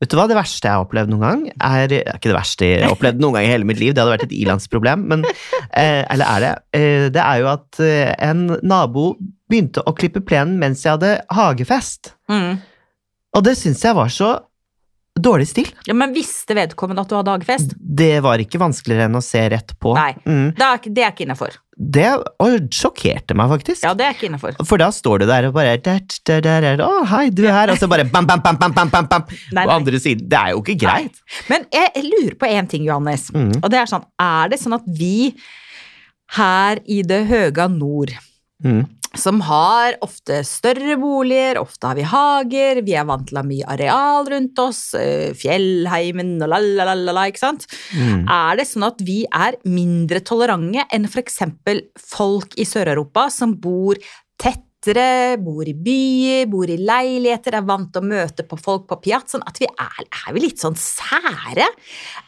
vet 0.00 0.10
du 0.10 0.16
hva, 0.16 0.24
det 0.30 0.38
verste 0.38 0.64
jeg 0.64 0.78
har 0.78 0.86
opplevd 0.86 1.12
noen 1.12 1.26
gang, 1.26 1.42
er 1.60 1.92
er 1.92 2.14
ikke 2.14 2.30
det 2.32 2.38
verste 2.38 2.70
jeg 2.70 2.86
har 2.86 2.96
opplevd 2.96 3.20
noen 3.20 3.36
gang 3.36 3.44
i 3.44 3.52
hele 3.52 3.68
mitt 3.68 3.82
liv, 3.82 3.92
det 3.92 4.00
hadde 4.00 4.14
vært 4.14 4.26
et 4.30 4.32
ilandsproblem, 4.38 5.04
men 5.12 5.26
eh, 5.28 6.02
Eller 6.08 6.24
er 6.24 6.46
det? 6.46 6.54
Eh, 6.80 7.04
det 7.12 7.20
er 7.20 7.42
jo 7.42 7.50
at 7.52 7.82
eh, 7.84 8.14
en 8.30 8.46
nabo 8.64 9.10
begynte 9.46 9.84
å 9.84 9.92
klippe 9.96 10.24
plenen 10.24 10.56
mens 10.62 10.86
jeg 10.86 10.96
hadde 10.96 11.18
hagefest. 11.36 12.14
Mm. 12.32 12.64
Og 13.36 13.44
det 13.44 13.58
syns 13.60 13.84
jeg 13.84 14.00
var 14.00 14.08
så 14.08 14.32
dårlig 15.22 15.48
stil. 15.48 15.68
Ja, 15.88 15.94
men 15.96 16.14
visste 16.14 16.56
vedkommende 16.56 17.04
at 17.04 17.10
du 17.10 17.16
hadde 17.18 17.34
hagefest? 17.34 17.74
Det 17.76 18.18
var 18.24 18.42
ikke 18.42 18.60
vanskeligere 18.60 19.08
enn 19.08 19.18
å 19.18 19.22
se 19.24 19.42
rett 19.52 19.72
på. 19.80 19.94
Nei. 19.96 20.12
Mm. 20.26 20.50
Det 20.56 20.66
er 20.66 20.90
det 20.96 21.04
er 21.04 21.14
ikke 21.14 21.26
innafor. 21.26 21.56
Det 21.76 22.06
og 22.40 22.68
sjokkerte 22.72 23.36
meg, 23.36 23.50
faktisk. 23.52 23.82
Ja, 23.84 23.92
det 23.96 24.06
er 24.06 24.14
ikke 24.16 24.30
innenfor. 24.30 24.56
For 24.64 24.80
da 24.80 24.88
står 24.94 25.22
du 25.22 25.26
der 25.28 25.48
og 25.50 25.56
bare 25.58 25.74
der, 25.76 26.00
der, 26.24 26.46
der, 26.64 26.84
Å, 26.84 27.02
hei, 27.10 27.26
du 27.28 27.44
er 27.44 27.52
her. 27.52 27.72
Og 27.74 27.80
så 27.80 27.88
bare 27.90 28.06
bam, 28.08 28.28
bam, 28.28 28.40
bam, 28.44 28.56
bam, 28.60 28.72
bam, 28.76 28.92
bam, 28.92 29.10
bam. 29.12 29.26
Nei, 29.52 29.66
På 29.66 29.76
andre 29.76 30.00
siden. 30.00 30.24
Det 30.30 30.40
er 30.40 30.54
jo 30.54 30.62
ikke 30.64 30.78
greit. 30.86 31.20
Men 31.52 31.68
jeg, 31.74 31.92
jeg 31.98 32.08
lurer 32.08 32.38
på 32.40 32.48
én 32.48 32.70
ting, 32.70 32.86
Johannes. 32.88 33.28
Mm. 33.36 33.58
Og 33.60 33.68
det 33.72 33.82
er 33.82 33.92
sånn, 33.92 34.06
er 34.20 34.52
det 34.52 34.60
sånn 34.62 34.78
at 34.78 34.88
vi 34.88 35.34
her 36.36 36.80
i 36.88 37.02
det 37.06 37.26
høga 37.30 37.68
nord 37.72 38.16
Mm. 38.64 38.86
Som 39.20 39.40
har 39.44 39.96
ofte 40.04 40.40
større 40.46 40.96
boliger, 41.00 41.60
ofte 41.60 41.90
har 41.90 41.98
vi 41.98 42.06
hager, 42.06 42.82
vi 42.86 42.96
er 42.98 43.06
vant 43.08 43.26
til 43.28 43.38
å 43.38 43.42
ha 43.42 43.48
mye 43.48 43.70
areal 43.76 44.30
rundt 44.32 44.62
oss, 44.62 44.82
eh, 44.94 45.32
fjellheimen 45.36 46.36
og 46.40 46.52
la-la-la-la, 46.52 47.26
ikke 47.30 47.44
sant? 47.44 47.66
Mm. 47.96 48.26
Er 48.28 48.60
det 48.60 48.68
sånn 48.70 48.86
at 48.88 49.02
vi 49.06 49.24
er 49.32 49.58
mindre 49.64 50.22
tolerante 50.24 50.86
enn 50.92 51.08
eksempel 51.26 51.82
folk 51.96 52.54
i 52.60 52.66
Sør-Europa 52.68 53.28
som 53.32 53.54
bor 53.60 53.98
tettere, 54.86 55.36
bor 55.42 55.66
i 55.66 55.74
byer, 55.74 56.46
bor 56.50 56.70
i 56.70 56.78
leiligheter, 56.78 57.56
er 57.56 57.66
vant 57.66 57.90
til 57.92 58.02
å 58.02 58.06
møte 58.06 58.46
på 58.46 58.58
folk 58.60 58.86
på 58.88 59.00
piazzaen, 59.02 59.44
at 59.46 59.58
vi 59.60 59.66
er, 59.66 60.04
er 60.06 60.34
vi 60.34 60.44
litt 60.44 60.62
sånn 60.62 60.76
sære? 60.78 61.66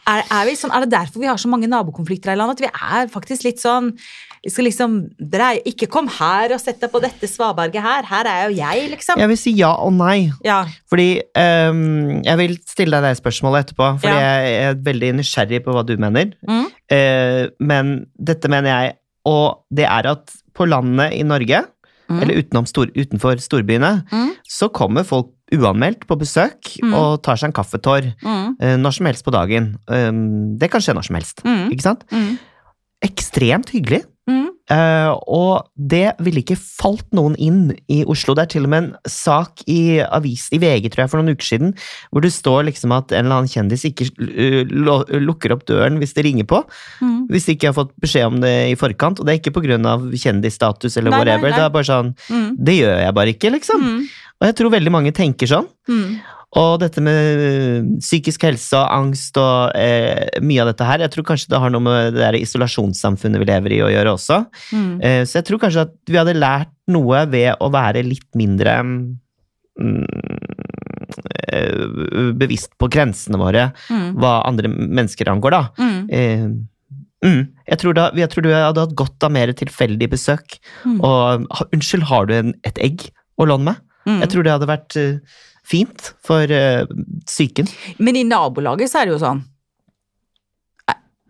Er, 0.07 0.23
er, 0.23 0.45
vi 0.47 0.55
sånn, 0.59 0.73
er 0.73 0.85
det 0.85 0.93
derfor 0.93 1.21
vi 1.23 1.29
har 1.29 1.39
så 1.39 1.51
mange 1.51 1.69
nabokonflikter 1.69 2.31
her 2.31 2.37
i 2.37 2.41
landet? 2.41 2.59
At 2.59 2.65
vi 2.65 2.73
er 2.99 3.13
faktisk 3.13 3.47
litt 3.47 3.61
sånn 3.61 3.93
vi 4.39 4.53
skal 4.53 4.69
liksom 4.69 4.93
dreie 5.19 5.59
Ikke 5.67 5.89
kom 5.91 6.05
her 6.15 6.53
og 6.55 6.61
sett 6.63 6.77
deg 6.79 6.93
på 6.93 7.01
dette 7.03 7.27
svaberget 7.27 7.83
her. 7.83 8.05
Her 8.07 8.29
er 8.31 8.45
jo 8.45 8.53
jeg, 8.55 8.85
liksom. 8.93 9.19
Jeg 9.19 9.27
vil 9.33 9.39
si 9.41 9.51
ja 9.57 9.73
og 9.83 9.91
nei. 9.97 10.29
Ja. 10.47 10.61
Fordi 10.87 11.09
um, 11.35 12.21
Jeg 12.23 12.39
vil 12.39 12.55
stille 12.63 13.01
deg 13.03 13.09
det 13.09 13.19
spørsmålet 13.19 13.67
etterpå, 13.67 13.89
fordi 13.99 14.13
Ja. 14.15 14.29
jeg 14.39 14.61
er 14.69 14.79
veldig 14.85 15.09
nysgjerrig 15.17 15.59
på 15.65 15.75
hva 15.75 15.83
du 15.83 15.91
mener. 15.99 16.31
Mm. 16.47 16.69
Uh, 16.87 17.43
men 17.59 17.91
dette 18.15 18.47
mener 18.47 18.71
jeg, 18.71 18.95
og 19.27 19.65
det 19.75 19.89
er 19.91 20.07
at 20.15 20.31
på 20.55 20.69
landet 20.71 21.19
i 21.19 21.27
Norge, 21.27 21.65
Mm. 22.09 22.21
eller 22.21 22.33
utenom 22.41 22.65
utenfor 22.95 23.37
storbyene, 23.39 24.03
Mm. 24.11 24.31
så 24.49 24.69
kommer 24.73 25.03
folk 25.03 25.27
uanmeldt 25.53 26.07
på 26.07 26.17
besøk 26.17 26.77
Mm. 26.83 26.93
og 26.93 27.21
tar 27.23 27.35
seg 27.35 27.47
en 27.49 27.53
kaffetår 27.53 28.13
Mm. 28.23 28.55
eh, 28.59 28.77
når 28.77 28.91
som 28.93 29.05
helst 29.05 29.25
på 29.25 29.31
dagen. 29.31 29.77
Um, 29.87 30.57
det 30.57 30.71
kan 30.71 30.81
skje 30.81 30.93
når 30.95 31.05
som 31.05 31.15
helst, 31.15 31.41
Mm. 31.45 31.69
ikke 31.71 31.81
sant? 31.81 32.03
Mm. 32.11 32.37
Ekstremt 33.01 33.69
hyggelig. 33.69 34.03
Mm. 34.69 34.75
Eh, 34.75 35.11
og 35.27 35.65
det 35.75 36.13
ville 36.21 36.43
ikke 36.43 36.57
falt 36.59 37.07
noen 37.17 37.35
inn 37.41 37.71
i 37.89 38.03
Oslo. 38.05 38.35
Det 38.37 38.43
er 38.45 38.51
til 38.53 38.67
og 38.67 38.71
med 38.73 38.83
en 38.83 38.91
sak 39.09 39.63
i 39.69 39.99
avis, 40.05 40.47
i 40.53 40.59
VG 40.61 40.91
tror 40.93 41.03
jeg, 41.03 41.11
for 41.11 41.21
noen 41.21 41.33
uker 41.33 41.47
siden, 41.47 41.73
hvor 42.11 42.21
det 42.25 42.31
står 42.35 42.67
liksom 42.69 42.93
at 42.93 43.11
en 43.11 43.25
eller 43.25 43.41
annen 43.41 43.51
kjendis 43.51 43.87
ikke 43.89 44.09
uh, 44.13 45.19
lukker 45.19 45.55
opp 45.55 45.65
døren 45.69 45.97
hvis 46.01 46.13
det 46.17 46.25
ringer 46.27 46.47
på. 46.49 46.61
Mm. 47.01 47.27
Hvis 47.33 47.49
de 47.49 47.57
ikke 47.57 47.71
har 47.71 47.77
fått 47.77 47.93
beskjed 48.01 48.29
om 48.29 48.39
det 48.43 48.53
i 48.69 48.77
forkant. 48.79 49.19
Og 49.19 49.25
det 49.27 49.35
er 49.35 49.41
ikke 49.41 49.55
pga. 49.57 49.97
kjendisstatus 50.13 50.97
eller 50.97 51.11
Nei, 51.11 51.17
nei, 51.17 51.25
whatever. 51.25 51.49
nei. 51.49 51.57
Det 51.57 51.65
er 51.65 51.77
bare 51.77 51.89
sånn 51.89 52.15
Mm. 52.29 52.49
Det 52.65 52.73
gjør 52.75 52.97
jeg 52.99 53.13
bare 53.15 53.31
ikke, 53.33 53.49
liksom. 53.53 53.81
Mm. 53.81 54.01
Og 54.39 54.47
jeg 54.47 54.55
tror 54.59 54.71
veldig 54.73 54.91
mange 54.93 55.11
tenker 55.15 55.49
sånn. 55.49 55.67
Og 56.57 56.79
dette 56.81 57.01
med 57.05 57.41
øh, 57.45 57.89
psykisk 58.01 58.41
helse 58.47 58.73
og 58.73 58.89
angst 58.89 59.37
og 59.37 59.75
eh, 59.77 60.39
mye 60.41 60.63
av 60.63 60.71
dette 60.71 60.87
her, 60.87 61.03
jeg 61.05 61.13
tror 61.13 61.27
kanskje 61.27 61.51
det 61.51 61.59
har 61.61 61.69
noe 61.69 61.83
med 61.85 62.15
det 62.15 62.23
der 62.23 62.37
isolasjonssamfunnet 62.39 63.43
vi 63.43 63.49
lever 63.51 63.75
i 63.75 63.83
å 63.85 63.91
gjøre 63.93 64.15
også. 64.15 64.39
Mm. 64.73 64.95
Eh, 65.05 65.21
så 65.29 65.37
jeg 65.39 65.45
tror 65.49 65.61
kanskje 65.61 65.83
at 65.85 65.93
vi 66.09 66.17
hadde 66.17 66.33
lært 66.39 66.73
noe 66.89 67.21
ved 67.29 67.53
å 67.61 67.69
være 67.69 68.01
litt 68.07 68.25
mindre 68.39 68.79
mm, 68.81 70.07
eh, 71.53 72.33
bevisst 72.39 72.73
på 72.81 72.89
grensene 72.89 73.37
våre, 73.37 73.67
Mm. 73.89 74.15
hva 74.17 74.39
andre 74.47 74.71
mennesker 74.73 75.29
angår, 75.29 75.53
da. 75.53 75.61
Mm. 75.77 76.09
Eh, 76.09 76.47
mm, 77.29 77.43
jeg, 77.67 77.77
tror 77.83 77.93
da 77.93 78.07
jeg 78.17 78.29
tror 78.33 78.47
du 78.47 78.49
hadde 78.53 78.87
hatt 78.87 78.97
godt 78.97 79.27
av 79.27 79.31
mer 79.37 79.53
tilfeldig 79.53 80.09
besøk. 80.17 80.57
Mm. 80.81 80.97
Og 80.97 81.45
unnskyld, 81.69 82.09
har 82.09 82.25
du 82.25 82.33
en, 82.39 82.53
et 82.65 82.81
egg 82.81 83.11
å 83.37 83.45
låne 83.45 83.69
meg? 83.69 83.85
Mm. 84.07 84.21
Jeg 84.23 84.31
tror 84.33 84.43
det 84.43 84.53
hadde 84.55 84.69
vært 84.69 84.97
eh, 84.97 85.37
fint 85.69 86.11
for 86.25 86.49
eh, 86.51 86.83
psyken. 87.25 87.69
Men 88.01 88.17
i 88.17 88.25
nabolaget 88.27 88.91
så 88.91 89.03
er 89.03 89.09
det 89.09 89.17
jo 89.17 89.23
sånn 89.23 89.45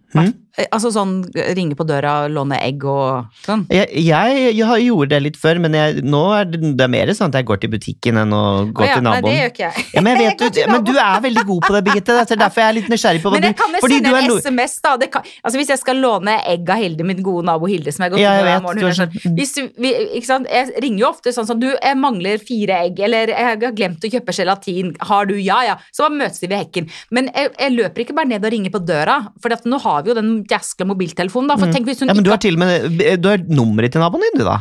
Mm. 0.10 0.31
Eh, 0.59 0.67
Altså 0.75 0.91
sånn 0.93 1.13
ringe 1.57 1.75
på 1.77 1.85
døra, 1.87 2.27
låne 2.31 2.57
egg 2.61 2.83
og 2.87 3.29
sånn. 3.45 3.65
Jeg, 3.73 3.87
jeg, 4.05 4.39
jeg 4.57 4.65
har- 4.67 4.79
gjorde 4.79 5.09
det 5.13 5.19
litt 5.23 5.37
før, 5.39 5.59
men 5.63 5.73
jeg, 5.75 6.03
nå 6.07 6.21
er 6.35 6.45
det, 6.49 6.59
det 6.77 6.85
er 6.85 6.91
mer 6.91 7.11
sånn 7.15 7.31
at 7.33 7.39
jeg 7.39 7.47
går 7.49 7.59
til 7.63 7.71
butikken 7.73 8.19
enn 8.21 8.33
å 8.35 8.43
gå 8.71 8.83
ah, 8.83 8.87
ja, 8.89 8.95
til 8.99 9.03
Nei, 9.07 9.15
det 9.25 9.33
gjør 9.35 9.49
ikke 9.53 9.65
jeg. 9.65 9.85
Ja, 9.95 10.03
men, 10.05 10.19
jeg 10.23 10.35
vet, 10.39 10.55
du, 10.55 10.61
men 10.71 10.85
du 10.87 10.93
er 10.95 11.23
veldig 11.25 11.45
god 11.49 11.65
på 11.67 11.73
det, 11.75 11.81
Birgitte. 11.87 12.15
Det 12.19 12.35
er 12.35 12.41
derfor 12.43 12.63
jeg 12.63 12.69
er 12.69 12.77
litt 12.79 12.89
nysgjerrig 12.93 13.23
på 13.23 13.31
hva 13.31 13.39
Men 13.39 13.47
jeg 13.49 13.55
du 13.55 13.61
kan 13.63 13.75
jo 13.75 13.89
sende 13.89 14.13
en 14.19 14.35
SMS, 14.45 14.75
da. 14.85 14.93
Det 15.01 15.09
kan, 15.13 15.27
altså 15.43 15.61
Hvis 15.61 15.71
jeg 15.73 15.81
skal 15.83 16.01
låne 16.03 16.35
egg 16.53 16.69
av 16.75 16.81
Hilde, 16.83 17.07
min 17.07 17.23
gode 17.25 17.45
nabo 17.49 17.69
Hilde, 17.69 17.93
som 17.95 18.05
jeg 18.05 18.15
går 18.15 18.23
Ja, 18.23 18.33
til 18.35 18.39
jeg 18.39 18.47
hver 18.47 18.55
vet, 18.55 18.67
morgen 18.67 18.97
sånn, 18.99 19.13
sånn- 19.15 19.37
hvis 19.39 19.53
vi, 19.79 19.93
ikke 20.19 20.29
sant? 20.29 20.49
Jeg 20.51 20.83
ringer 20.83 21.03
jo 21.05 21.09
ofte 21.11 21.33
sånn 21.35 21.47
sånn 21.49 21.59
Du, 21.63 21.67
jeg 21.71 21.99
mangler 21.99 22.39
fire 22.43 22.79
egg, 22.87 22.99
eller 23.07 23.33
jeg 23.33 23.47
har 23.49 23.75
glemt 23.75 24.05
å 24.05 24.11
kjøpe 24.11 24.35
gelatin. 24.35 24.93
Har 25.09 25.25
du? 25.29 25.35
Ja, 25.39 25.59
ja. 25.67 25.75
Så 25.91 26.05
bare 26.05 26.17
møtes 26.23 26.41
vi 26.43 26.47
ved 26.51 26.63
hekken. 26.65 26.89
Men 27.11 27.29
jeg, 27.35 27.51
jeg 27.59 27.75
løper 27.75 28.03
ikke 28.05 28.15
bare 28.17 28.31
ned 28.31 28.45
og 28.45 28.53
ringer 28.53 28.73
på 28.73 28.81
døra, 28.85 29.19
for 29.41 29.55
nå 29.69 29.79
har 29.83 30.03
vi 30.03 30.11
jo 30.11 30.17
den 30.17 30.31
jæskla 30.51 30.85
mobiltelefonen, 30.89 31.47
da. 31.51 31.57
For 31.61 31.71
tenk 31.73 31.85
hvis 31.89 31.99
hun 32.01 32.07
Mm. 32.09 32.13
Ja, 32.13 32.17
men 32.19 32.23
du 32.27 32.29
har 32.33 32.37
til 32.43 32.53
og 32.55 32.59
med 32.59 33.21
du 33.21 33.29
har 33.29 33.37
nummeret 33.49 33.91
til 33.93 34.01
naboen 34.01 34.21
din, 34.27 34.39
du, 34.41 34.45
da. 34.47 34.57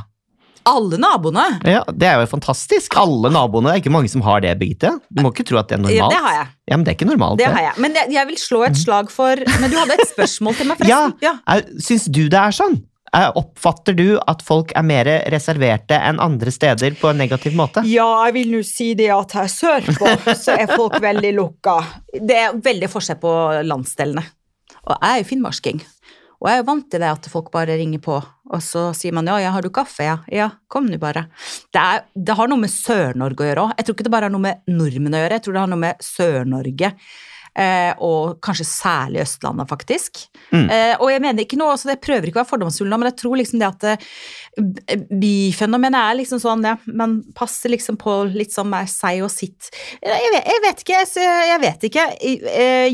Alle 0.69 0.99
naboene. 1.01 1.45
Ja, 1.65 1.83
Det 1.89 2.05
er 2.05 2.21
jo 2.21 2.27
fantastisk. 2.29 2.93
Alle 3.01 3.31
naboene. 3.33 3.71
Det 3.71 3.77
er 3.79 3.81
ikke 3.85 3.93
mange 3.95 4.11
som 4.13 4.21
har 4.27 4.41
det, 4.45 4.51
Birgitte. 4.61 4.91
Du 5.09 5.23
må 5.25 5.31
ikke 5.33 5.47
tro 5.49 5.57
at 5.63 5.69
det 5.71 5.79
er 5.79 5.81
Ja, 5.95 6.03
normalt. 6.03 6.13
det 6.13 6.21
har 6.27 6.35
jeg. 6.37 6.47
Ja, 6.69 6.77
men 6.77 6.85
det 6.85 6.91
er 6.93 6.97
ikke 6.99 7.09
normalt. 7.09 7.39
Det 7.39 7.47
har 7.47 7.63
jeg. 7.63 7.73
Men 7.81 7.95
jeg, 7.95 8.13
jeg 8.13 8.27
vil 8.27 8.37
slå 8.37 8.63
et 8.67 8.77
slag 8.77 9.11
for 9.11 9.35
Men 9.61 9.71
du 9.71 9.77
hadde 9.79 9.97
et 9.97 10.09
spørsmål 10.13 10.57
til 10.59 10.67
meg, 10.69 10.85
Ja, 10.85 11.01
forresten. 11.09 11.19
Ja. 11.25 11.33
ja. 11.49 11.61
Syns 11.81 12.05
du 12.13 12.29
det 12.29 12.35
er 12.43 12.53
sånn? 12.53 12.83
Er- 13.17 13.33
Oppfatter 13.41 13.97
du 13.97 14.19
at 14.29 14.43
folk 14.45 14.75
er 14.77 14.83
mer 14.85 15.09
reserverte 15.33 15.97
enn 15.97 16.21
andre 16.21 16.51
steder 16.53 16.93
på 17.01 17.09
en 17.09 17.17
negativ 17.17 17.55
måte? 17.57 17.81
Ja, 17.89 18.05
jeg 18.27 18.35
vil 18.35 18.51
nå 18.53 18.61
si 18.69 18.93
det 18.99 19.09
at 19.15 19.33
her 19.33 19.49
sørpå 19.49 20.11
så 20.37 20.53
er 20.59 20.67
folk 20.77 20.99
veldig 21.01 21.33
lukka. 21.39 21.79
Det 22.13 22.37
er 22.37 22.53
veldig 22.61 22.91
forskjell 22.93 23.17
på 23.23 23.33
landsdelene. 23.65 24.27
Og 24.89 24.97
jeg 24.97 25.15
er 25.15 25.23
jo 25.23 25.29
finnmarking. 25.29 25.81
Og 26.39 26.47
jeg 26.47 26.55
er 26.55 26.61
jo 26.63 26.69
vant 26.69 26.87
til 26.87 27.03
det 27.03 27.09
at 27.11 27.25
folk 27.33 27.49
bare 27.55 27.75
ringer 27.81 28.01
på, 28.03 28.17
og 28.19 28.61
så 28.63 28.89
sier 28.95 29.15
man 29.17 29.27
ja, 29.27 29.41
ja, 29.43 29.51
har 29.51 29.65
du 29.65 29.73
kaffe? 29.75 30.05
Ja, 30.07 30.21
ja, 30.31 30.47
kom 30.71 30.87
nå 30.87 31.01
bare. 31.03 31.27
Det, 31.75 31.83
er, 31.83 32.05
det 32.15 32.37
har 32.39 32.51
noe 32.51 32.63
med 32.63 32.71
Sør-Norge 32.71 33.43
å 33.43 33.49
gjøre 33.49 33.65
òg. 33.67 33.73
Jeg 33.75 33.89
tror 33.89 33.97
ikke 33.97 34.07
det 34.07 34.13
bare 34.15 34.29
har 34.29 34.35
noe 34.35 34.45
med 34.45 34.71
nordmenn 34.71 35.19
å 35.19 35.25
gjøre, 35.25 35.41
jeg 35.41 35.45
tror 35.45 35.57
det 35.57 35.65
har 35.65 35.73
noe 35.73 35.83
med 35.83 36.07
Sør-Norge. 36.07 36.93
Eh, 37.59 37.91
og 38.05 38.39
kanskje 38.45 38.67
særlig 38.69 39.25
Østlandet, 39.25 39.67
faktisk. 39.71 40.21
Mm. 40.53 40.69
Eh, 40.71 40.93
og 41.01 41.11
jeg 41.11 41.23
mener 41.25 41.43
ikke 41.43 41.59
noe, 41.59 41.73
altså 41.75 41.91
Jeg 41.91 42.03
prøver 42.05 42.29
ikke 42.29 42.39
å 42.39 42.45
være 42.45 42.53
fordomsfull 42.53 42.91
nå, 42.91 42.99
men 43.01 43.11
jeg 43.11 43.19
tror 43.19 43.39
liksom 43.41 43.59
det 43.59 43.69
at 43.69 43.87
eh, 43.91 45.01
byfenomenet 45.11 45.99
er 45.99 46.19
liksom 46.21 46.43
sånn, 46.43 46.63
ja, 46.69 46.77
man 46.87 47.19
passer 47.39 47.73
liksom 47.75 47.99
på 47.99 48.15
litt 48.31 48.55
sånn 48.55 48.77
seg 48.91 49.25
og 49.27 49.33
sitt. 49.33 49.73
Jeg 50.05 50.31
vet, 50.35 50.47
jeg 50.47 50.63
vet 50.65 50.85
ikke, 50.85 51.03
jeg, 51.19 51.61
vet 51.63 51.89
ikke. 51.89 52.07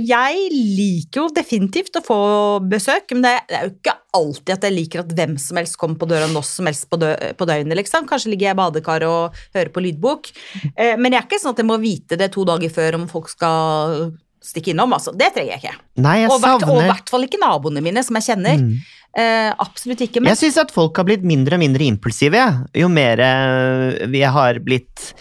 Jeg 0.01 0.49
liker 0.55 1.21
jo 1.21 1.29
definitivt 1.35 2.01
å 2.01 2.05
få 2.05 2.19
besøk, 2.65 3.13
men 3.13 3.25
det 3.27 3.37
er 3.53 3.69
jo 3.69 3.75
ikke 3.75 3.97
alltid 4.15 4.55
at 4.55 4.67
jeg 4.69 4.77
liker 4.77 5.03
at 5.03 5.15
hvem 5.19 5.37
som 5.41 5.59
helst 5.59 5.79
kommer 5.81 5.99
på 6.01 6.09
døra 6.11 6.29
når 6.31 6.47
som 6.49 6.69
helst 6.71 6.87
på, 6.91 6.99
dø 7.03 7.13
på 7.37 7.49
døgnet, 7.51 7.77
liksom. 7.81 8.09
Kanskje 8.09 8.33
ligger 8.33 8.51
jeg 8.51 8.57
i 8.57 8.61
badekaret 8.63 9.11
og 9.11 9.41
hører 9.57 9.73
på 9.75 9.85
lydbok. 9.85 10.31
Eh, 10.73 10.95
Men 10.97 11.13
jeg 11.13 11.21
er 11.21 11.27
ikke 11.29 11.43
sånn 11.43 11.57
at 11.57 11.63
jeg 11.65 11.69
må 11.69 11.81
vite 11.83 12.19
det 12.21 12.31
to 12.35 12.47
dager 12.49 12.73
før 12.73 13.01
om 13.01 13.09
folk 13.11 13.33
skal 13.33 14.15
stikke 14.45 14.75
innom, 14.75 14.93
altså. 14.97 15.15
Det 15.17 15.31
trenger 15.35 15.57
jeg 15.57 15.63
ikke. 15.65 15.79
Nei, 16.05 16.19
jeg 16.23 16.31
Og 16.31 16.41
hvert- 16.43 16.67
og 16.69 16.83
i 16.83 16.91
hvert 16.91 17.09
fall 17.15 17.25
ikke 17.27 17.41
naboene 17.41 17.83
mine, 17.85 18.05
som 18.05 18.19
jeg 18.21 18.29
kjenner. 18.29 18.61
Mm. 18.61 18.77
Eh, 19.15 19.51
absolutt 19.63 20.01
ikke. 20.03 20.21
Men 20.21 20.35
Jeg 20.35 20.41
syns 20.43 20.59
at 20.65 20.75
folk 20.75 20.97
har 20.99 21.07
blitt 21.07 21.23
mindre 21.23 21.55
og 21.55 21.63
mindre 21.63 21.87
impulsive. 21.87 22.43
Jo 22.75 22.89
mer 22.91 23.21
eh, 23.23 24.07
vi 24.11 24.25
har 24.27 24.59
blitt 24.65 25.13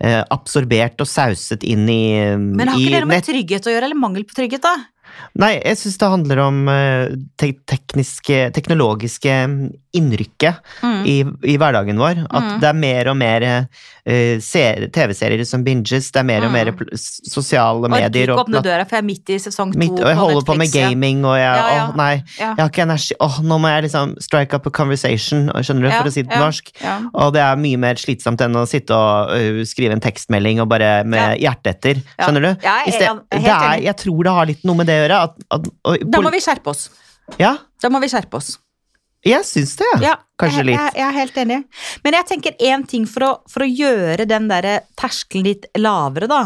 eh, 0.00 0.22
absorbert 0.34 1.00
og 1.00 1.08
sauset 1.08 1.62
inn 1.64 1.86
i, 1.88 2.36
Men 2.36 2.68
har 2.68 2.76
i 2.76 2.84
ikke 2.86 2.96
det 2.98 3.04
noe 3.04 3.12
med 3.14 3.24
trygghet 3.28 3.68
å 3.68 3.74
gjøre, 3.74 3.88
eller 3.88 4.00
mangel 4.02 4.26
på 4.26 4.34
trygghet, 4.36 4.66
da? 4.66 4.74
Nei, 5.36 5.60
jeg 5.64 5.76
syns 5.76 5.98
det 6.00 6.08
handler 6.08 6.38
om 6.46 6.68
eh, 6.68 7.08
te 7.36 7.52
tekniske, 7.68 8.52
teknologiske 8.56 9.34
innrykket 9.96 10.56
Mm. 10.82 11.02
i, 11.08 11.14
i 11.52 11.56
hverdagen 11.56 11.96
vår. 12.00 12.26
At 12.30 12.42
Mm. 12.46 12.60
det 12.60 12.68
er 12.68 12.74
mer 12.76 13.08
og 13.08 13.16
mer 13.16 13.42
uh, 14.06 14.36
TV-serier 14.92 15.44
som 15.48 15.64
binges, 15.64 16.10
det 16.12 16.20
er 16.20 16.26
mer 16.28 16.44
og 16.44 16.50
Mm. 16.50 16.52
mer 16.52 16.72
pl- 16.72 16.92
s- 16.94 17.20
sosiale 17.24 17.80
Orker 17.88 18.04
Og 18.06 18.12
ikke 18.12 18.32
og 18.32 18.46
åpne 18.46 18.62
døra, 18.62 18.84
for 18.86 18.96
jeg 18.96 19.02
er 19.02 19.06
midt 19.06 19.30
i 19.30 19.38
sesong 19.38 19.72
to. 19.72 19.78
midt, 19.78 19.98
og 20.00 20.06
jeg 20.06 20.16
holder 20.16 20.42
på 20.46 20.56
med 20.56 20.72
gaming, 20.72 21.24
og 21.24 21.36
jeg 21.36 21.56
Ja, 21.56 21.68
ja. 21.76 21.86
Åh, 21.88 21.96
nei, 21.96 22.22
Ja. 22.38 22.54
jeg 22.54 22.58
har 22.58 22.68
ikke 22.70 22.82
energi. 22.82 23.14
Åh, 23.20 23.38
nå 23.42 23.58
må 23.60 23.68
jeg 23.68 23.84
liksom 23.90 24.16
strike 24.20 24.54
up 24.54 24.66
a 24.66 24.70
conversation, 24.70 25.48
skjønner 25.54 25.82
du, 25.82 25.90
for 25.90 26.04
å 26.04 26.12
si 26.12 26.22
det 26.22 26.30
på 26.30 26.38
norsk. 26.38 26.70
Og 27.14 27.32
det 27.32 27.40
er 27.42 27.56
mye 27.56 27.76
mer 27.78 27.94
slitsomt 27.94 28.40
enn 28.40 28.54
å 28.54 28.66
sitte 28.68 28.90
og 28.92 29.30
uh, 29.30 29.64
skrive 29.64 29.92
en 29.92 30.00
tekstmelding 30.00 30.60
og 30.60 30.68
bare 30.68 31.04
med 31.04 31.38
hjertet 31.40 31.66
etter. 31.76 32.02
Skjønner 32.20 32.42
du? 32.42 32.56
Ja, 32.62 32.84
jeg 32.84 32.94
jeg 32.94 33.02
er 33.02 33.20
det 33.30 33.46
er, 33.46 33.80
jeg 33.82 33.96
tror 33.96 34.22
det 34.24 34.32
har 34.32 34.46
litt 34.46 34.64
noe 34.64 34.76
med 34.76 34.86
det 34.86 35.04
å 35.04 35.05
gjøre. 35.06 35.22
At, 35.30 35.42
at, 35.56 35.72
og, 35.86 36.06
Da 36.12 36.22
må 36.24 36.32
vi 36.34 36.42
skjerpe 36.44 36.72
oss. 36.74 36.88
Ja, 37.42 37.56
Da 37.82 37.90
må 37.90 38.00
vi 38.02 38.10
skjerpe 38.12 38.38
oss. 38.38 38.56
Jeg 39.26 39.46
syns 39.48 39.76
det. 39.80 39.90
Ja, 40.04 40.16
Kanskje 40.36 40.60
jeg, 40.60 40.68
litt. 40.68 40.76
Jeg, 40.76 40.92
jeg 40.98 41.06
er 41.06 41.16
helt 41.16 41.38
enig. 41.40 41.56
Men 42.04 42.16
jeg 42.18 42.28
tenker 42.28 42.56
én 42.68 42.82
ting 42.88 43.06
for 43.08 43.24
å, 43.24 43.30
for 43.48 43.64
å 43.64 43.68
gjøre 43.68 44.26
den 44.28 44.50
der 44.50 44.68
terskelen 44.98 45.46
litt 45.48 45.64
lavere, 45.80 46.28
da. 46.28 46.40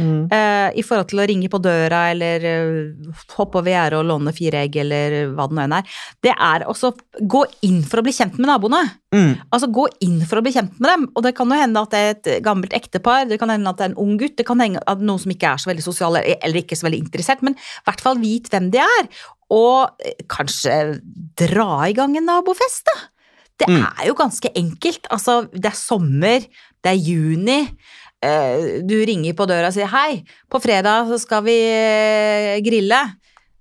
Mm. 0.00 0.30
Uh, 0.32 0.70
I 0.72 0.84
forhold 0.86 1.10
til 1.10 1.20
å 1.20 1.26
ringe 1.28 1.50
på 1.52 1.60
døra 1.60 2.06
eller 2.14 2.46
uh, 2.48 3.10
hoppe 3.36 3.60
over 3.60 3.68
gjerdet 3.68 3.98
og 3.98 4.08
låne 4.08 4.32
fire 4.32 4.62
egg 4.64 4.78
eller 4.80 5.18
hva 5.34 5.44
det 5.50 5.58
nå 5.58 5.64
enn 5.66 5.76
er. 5.76 5.98
Det 6.24 6.32
er 6.32 6.64
også 6.72 6.94
gå 7.20 7.42
inn 7.68 7.82
for 7.84 8.00
å 8.00 8.06
bli 8.06 8.14
kjent 8.16 8.40
med 8.40 8.48
naboene. 8.48 8.80
Mm. 9.14 9.34
Altså 9.52 9.68
Gå 9.74 9.84
inn 10.06 10.22
for 10.26 10.40
å 10.40 10.42
bli 10.44 10.54
kjent 10.54 10.80
med 10.80 10.88
dem. 10.88 11.04
Og 11.12 11.26
det 11.26 11.34
kan 11.36 11.52
jo 11.52 11.58
hende 11.58 11.84
at 11.84 11.92
det 11.92 12.00
er 12.00 12.14
et 12.14 12.30
gammelt 12.46 12.72
ektepar, 12.76 13.28
det 13.28 13.38
kan 13.42 13.52
hende 13.52 13.68
at 13.68 13.78
det 13.78 13.86
er 13.86 13.92
en 13.92 14.00
ung 14.06 14.16
gutt, 14.20 14.38
det 14.40 14.46
kan 14.48 14.62
hende 14.62 14.80
at 14.88 15.04
noen 15.04 15.20
som 15.20 15.34
ikke 15.34 15.52
er 15.52 15.60
så 15.60 15.70
veldig 15.70 15.84
sosial 15.84 16.18
eller 16.22 16.58
ikke 16.62 16.78
så 16.78 16.88
veldig 16.88 17.02
interessert, 17.04 17.44
men 17.44 17.58
i 17.58 17.84
hvert 17.86 18.02
fall 18.04 18.18
vit 18.22 18.48
hvem 18.50 18.72
de 18.72 18.80
er. 18.82 19.08
Og 19.50 19.90
eh, 20.04 20.14
kanskje 20.30 21.00
dra 21.36 21.88
i 21.88 21.92
gang 21.96 22.16
en 22.16 22.26
nabofest, 22.30 22.86
da. 22.88 23.00
Det 23.58 23.68
Mm. 23.68 23.84
er 24.00 24.06
jo 24.08 24.14
ganske 24.18 24.50
enkelt. 24.56 25.06
Altså, 25.14 25.48
det 25.52 25.66
er 25.66 25.76
sommer, 25.78 26.40
det 26.82 26.90
er 26.90 26.98
juni. 26.98 27.68
eh, 28.22 28.80
Du 28.82 28.94
ringer 29.04 29.32
på 29.34 29.46
døra 29.46 29.68
og 29.68 29.72
sier 29.74 29.86
hei, 29.86 30.24
på 30.50 30.60
fredag 30.60 31.06
så 31.06 31.18
skal 31.20 31.42
vi 31.44 31.54
eh, 31.60 32.60
grille. 32.64 32.98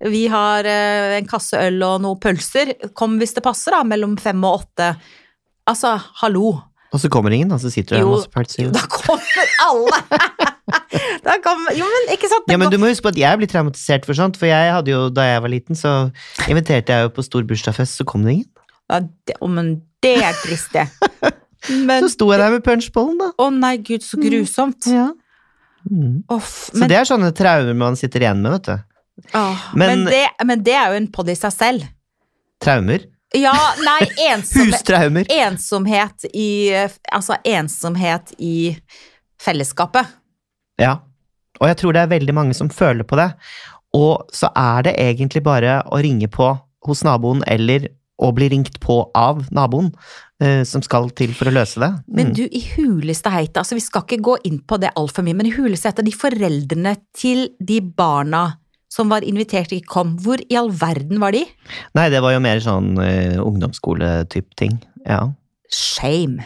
Vi 0.04 0.28
har 0.28 0.65
en 0.65 1.26
kasse 1.28 1.54
øl 1.56 1.82
og 1.84 2.02
noen 2.02 2.19
pølser. 2.19 2.74
Kom 2.93 3.17
hvis 3.19 3.34
det 3.36 3.43
passer, 3.43 3.72
da, 3.72 3.84
mellom 3.84 4.17
fem 4.19 4.43
og 4.43 4.63
åtte. 4.65 4.98
Altså, 5.69 5.93
hallo. 6.24 6.62
Og 6.93 7.01
så 7.01 7.10
kommer 7.10 7.34
ingen, 7.34 7.49
da, 7.49 7.58
så 7.58 7.71
sitter 7.73 7.97
det 7.97 8.01
Jo, 8.03 8.12
masse 8.13 8.29
pølser. 8.29 8.67
Jo, 8.67 8.71
da 8.75 8.84
kommer 8.91 9.53
alle! 9.65 10.01
da 11.25 11.38
kommer, 11.43 11.73
jo, 11.77 11.88
men 11.89 12.12
ikke 12.13 12.29
sant? 12.29 12.45
Ja, 12.51 12.58
men 12.62 12.69
du 12.69 12.77
må 12.82 12.89
huske 12.91 13.08
på 13.08 13.12
at 13.15 13.17
jeg 13.19 13.39
blir 13.41 13.49
traumatisert 13.49 14.06
for 14.06 14.17
sånt, 14.17 14.38
for 14.39 14.45
jeg 14.49 14.69
hadde 14.75 14.93
jo, 14.93 15.08
da 15.13 15.25
jeg 15.25 15.41
var 15.45 15.51
liten, 15.53 15.77
så 15.79 15.93
inviterte 16.45 16.93
jeg 16.93 17.08
jo 17.08 17.13
på 17.15 17.25
stor 17.25 17.47
bursdagsfest, 17.49 17.97
så 17.97 18.06
kom 18.08 18.25
det 18.27 18.36
ingen. 18.38 18.49
ja, 18.93 18.99
det, 19.01 19.38
å, 19.41 19.49
men 19.49 19.73
det 20.06 20.15
er 20.21 20.38
trist, 20.43 20.73
det. 20.75 20.88
Men 21.63 22.03
Så 22.03 22.10
sto 22.12 22.25
jeg 22.27 22.41
der 22.41 22.51
med 22.51 22.60
punchbollen, 22.65 23.13
da. 23.21 23.29
Å 23.39 23.45
nei, 23.56 23.77
gud, 23.88 24.03
så 24.03 24.17
grusomt. 24.19 24.84
Ja. 24.91 25.06
Mm. 25.88 26.17
Off, 26.27 26.49
Så 26.73 26.82
men, 26.82 26.89
det 26.91 26.97
er 26.99 27.08
sånne 27.08 27.29
traumer 27.36 27.77
man 27.79 27.95
sitter 27.95 28.25
igjen 28.25 28.41
med, 28.43 28.58
vet 28.58 28.67
du. 28.67 29.29
Oh, 29.39 29.62
men, 29.79 30.03
men- 30.03 30.10
det, 30.12 30.25
men 30.43 30.63
det 30.67 30.73
er 30.75 30.91
jo 30.91 30.97
en 30.99 31.08
podd 31.15 31.32
i 31.32 31.38
seg 31.39 31.53
selv. 31.56 31.86
Traumer. 32.63 33.06
Ja, 33.34 33.54
nei, 33.82 34.04
ensomhet, 34.30 34.74
Hustraumer. 34.76 35.26
ensomhet 35.34 36.26
i 36.34 36.69
Altså 37.12 37.38
ensomhet 37.43 38.34
i 38.38 38.76
fellesskapet. 39.41 40.06
Ja. 40.82 41.00
Og 41.62 41.67
jeg 41.69 41.78
tror 41.80 41.96
det 41.96 42.04
er 42.04 42.12
veldig 42.13 42.34
mange 42.36 42.54
som 42.58 42.69
føler 42.74 43.06
på 43.08 43.17
det. 43.19 43.30
Og 43.93 44.30
så 44.34 44.50
er 44.58 44.86
det 44.88 44.96
egentlig 45.02 45.43
bare 45.46 45.80
å 45.86 46.00
ringe 46.02 46.28
på 46.34 46.52
hos 46.88 47.04
naboen, 47.06 47.43
eller 47.48 47.88
å 48.22 48.32
bli 48.36 48.48
ringt 48.52 48.80
på 48.84 49.00
av 49.17 49.43
naboen, 49.54 49.91
eh, 50.41 50.63
som 50.67 50.82
skal 50.86 51.10
til 51.17 51.34
for 51.38 51.50
å 51.50 51.54
løse 51.54 51.80
det. 51.82 51.91
Men 52.08 52.28
Mm. 52.32 52.34
du, 52.36 52.43
i 52.52 52.62
huleste 52.76 53.30
heite, 53.32 53.60
altså 53.62 53.76
vi 53.76 53.82
skal 53.86 54.02
ikke 54.04 54.22
gå 54.22 54.38
inn 54.46 54.60
på 54.60 54.80
det 54.80 54.91
altfor 54.96 55.24
mye, 55.24 55.36
men 55.36 55.46
i 55.48 55.52
huleste 55.56 55.89
heite, 55.89 56.04
de 56.06 56.12
foreldrene 56.12 56.98
til 57.15 57.50
de 57.62 57.80
barna 57.82 58.58
som 58.93 59.10
var 59.10 59.25
invitert, 59.25 59.73
ikke 59.73 59.89
kom, 59.89 60.15
hvor 60.21 60.41
i 60.45 60.58
all 60.60 60.69
verden 60.69 61.21
var 61.23 61.34
de? 61.34 61.43
Nei, 61.97 62.10
det 62.13 62.21
var 62.21 62.36
jo 62.36 62.41
mer 62.43 62.62
sånn 62.62 62.93
uh, 62.99 63.39
ungdomsskole-type 63.41 64.53
ting. 64.60 64.77
Ja. 65.08 65.23
Shame. 65.73 66.45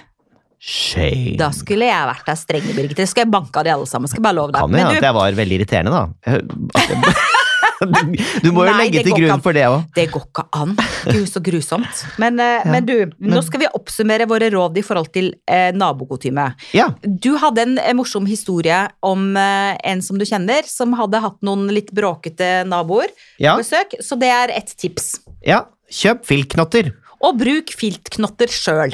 Shame. 0.57 1.35
Da 1.39 1.51
skulle 1.55 1.89
jeg 1.89 2.07
vært 2.09 2.29
der 2.29 2.39
strenge, 2.39 2.75
Birgit. 2.75 3.03
Skal 3.07 3.25
jeg 3.25 3.33
banke 3.35 3.59
av 3.59 3.67
de 3.67 3.75
alle 3.75 3.89
sammen, 3.89 4.09
skal 4.09 4.23
jeg 4.23 4.27
bare 4.29 4.39
love 4.39 4.55
deg. 4.55 4.63
Kan 4.63 4.73
jo 4.73 4.81
hende 4.81 5.01
at 5.01 5.09
jeg 5.09 5.17
var 5.19 5.41
veldig 5.41 5.59
irriterende, 5.59 5.91
da. 5.99 7.43
Du, 7.87 8.17
du 8.43 8.51
må 8.55 8.63
jo 8.65 8.71
Nei, 8.73 8.87
legge 8.87 9.03
til 9.05 9.13
grunn 9.17 9.41
for 9.45 9.53
det 9.53 9.65
òg. 9.69 9.83
det 9.95 10.07
går 10.13 10.23
ikke 10.27 10.43
an. 10.57 10.71
Gud, 11.07 11.27
så 11.29 11.41
grusomt. 11.45 12.03
Men, 12.21 12.39
eh, 12.41 12.57
Ja, 12.65 12.71
men 12.73 12.85
du, 12.87 12.95
nå 13.21 13.41
skal 13.45 13.61
vi 13.61 13.69
oppsummere 13.77 14.25
våre 14.29 14.49
råd 14.53 14.79
i 14.81 14.83
forhold 14.85 15.11
til 15.13 15.29
eh, 15.45 15.69
nabokutyme. 15.77 16.47
Ja. 16.73 16.87
Du 17.05 17.35
hadde 17.37 17.61
en 17.67 17.77
eh, 17.77 17.93
morsom 17.97 18.25
historie 18.29 18.79
om 19.05 19.29
eh, 19.37 19.77
en 19.91 20.01
som 20.01 20.17
du 20.17 20.25
kjenner, 20.25 20.65
som 20.69 20.93
hadde 20.97 21.21
hatt 21.23 21.37
noen 21.45 21.67
litt 21.73 21.91
bråkete 21.93 22.63
naboer 22.67 23.11
Ja. 23.37 23.53
på 23.55 23.61
besøk, 23.65 23.97
så 24.01 24.17
det 24.19 24.31
er 24.33 24.55
et 24.57 24.73
tips. 24.77 25.17
ja. 25.45 25.65
Kjøp 25.87 26.25
filtknotter. 26.27 26.89
Og 27.23 27.37
bruk 27.39 27.71
filtknotter 27.73 28.51
sjøl, 28.51 28.91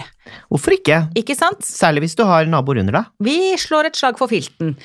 Hvorfor 0.48 0.76
ikke? 0.76 1.00
ikke 1.18 1.34
sant? 1.36 1.66
Særlig 1.66 2.04
hvis 2.06 2.14
du 2.16 2.22
har 2.30 2.46
naboer 2.48 2.80
under 2.84 3.00
deg. 3.00 3.08
Vi 3.26 3.34
slår 3.60 3.90
et 3.90 3.98
slag 3.98 4.20
for 4.22 4.30
filten. 4.30 4.76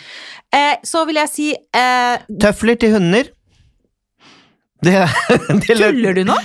Eh, 0.50 0.80
så 0.88 1.04
vil 1.06 1.20
jeg 1.20 1.30
si 1.30 1.50
eh, 1.52 2.24
Tøfler 2.40 2.80
til 2.80 2.96
hunder. 2.96 3.28
Det, 4.84 4.94
det 5.66 5.78
Tuller 5.78 6.14
du 6.14 6.24
nå? 6.28 6.36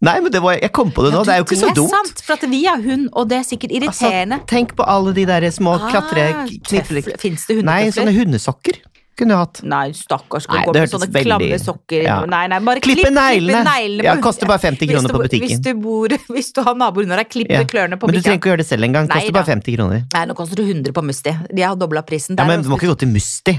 Nei, 0.00 0.14
men 0.24 0.32
det 0.32 0.40
var, 0.40 0.56
jeg 0.56 0.72
kom 0.72 0.88
på 0.96 1.04
det 1.04 1.10
nå. 1.12 1.20
Ja, 1.20 1.24
det 1.28 1.32
er 1.34 1.40
jo 1.42 1.46
ikke 1.48 1.58
så 1.60 1.72
dumt. 1.76 1.90
det 1.92 1.98
er 1.98 2.06
sant, 2.08 2.22
for 2.24 2.48
vi 2.48 2.60
har 2.64 2.80
hund, 2.80 3.08
og 3.12 3.26
det 3.28 3.42
er 3.42 3.44
sikkert 3.44 3.74
irriterende. 3.76 4.38
Altså, 4.40 4.48
tenk 4.48 4.72
på 4.78 4.86
alle 4.88 5.12
de 5.16 5.26
der 5.28 5.44
små 5.52 5.74
klatre... 5.90 6.24
Ah, 6.32 6.54
knifle... 6.70 7.02
Fins 7.20 7.44
det 7.44 7.58
hundetøfler? 7.58 7.68
Nei, 7.68 7.92
sånne 7.92 8.14
hundesokker 8.16 8.80
kunne 9.20 9.36
du 9.36 9.40
hatt. 9.40 9.60
Nei, 9.68 9.90
stakkars, 9.96 10.46
Nei, 10.48 10.62
gå 10.64 10.72
det 10.72 10.80
med 10.80 10.86
hørtes 10.86 10.94
sånne 10.96 11.08
veldig- 11.12 11.58
sokker. 11.60 12.04
ja. 12.06 12.16
Nei, 12.30 12.46
nei, 12.48 12.60
bare 12.64 12.80
Klippe 12.80 13.02
klipp, 13.04 13.16
neglene. 13.16 13.60
Klippe 13.60 13.74
neglene 13.76 14.06
Ja, 14.08 14.14
koster 14.24 14.48
bare 14.48 14.62
50 14.64 14.88
kroner 14.88 15.08
du- 15.12 15.14
på 15.14 15.22
butikken. 15.26 15.48
Hvis 15.50 15.60
du, 15.60 15.70
bor, 15.82 16.08
hvis 16.36 16.52
du 16.56 16.62
har 16.64 16.74
naboer 16.80 17.04
under 17.04 17.20
deg, 17.20 17.28
klipp 17.28 17.52
Ja. 17.52 17.62
klørne 17.68 18.00
på 18.00 18.08
Men 18.08 18.16
du 18.16 18.20
trenger 18.22 18.38
ikke 18.38 18.40
ikke 18.40 18.52
gjøre 18.54 18.62
det 18.64 18.68
selv 18.70 18.88
engang. 18.88 19.08
Koster 19.12 19.36
bare 19.36 19.50
50 19.52 19.76
kroner. 19.76 20.04
Nei, 20.16 20.24
nå 20.30 20.36
koster 20.38 20.56
det 20.62 20.68
100 20.72 20.96
på 20.96 21.04
Musti. 21.04 21.36
De 21.52 21.62
har 21.62 21.76
dobla 21.76 22.02
prisen. 22.02 22.40
Ja, 22.40 22.48
men 22.48 22.62
du 22.64 22.70
må 22.72 22.80
ikke 22.80 22.94
gå 22.94 22.98
til 23.04 23.12
Musti. 23.12 23.58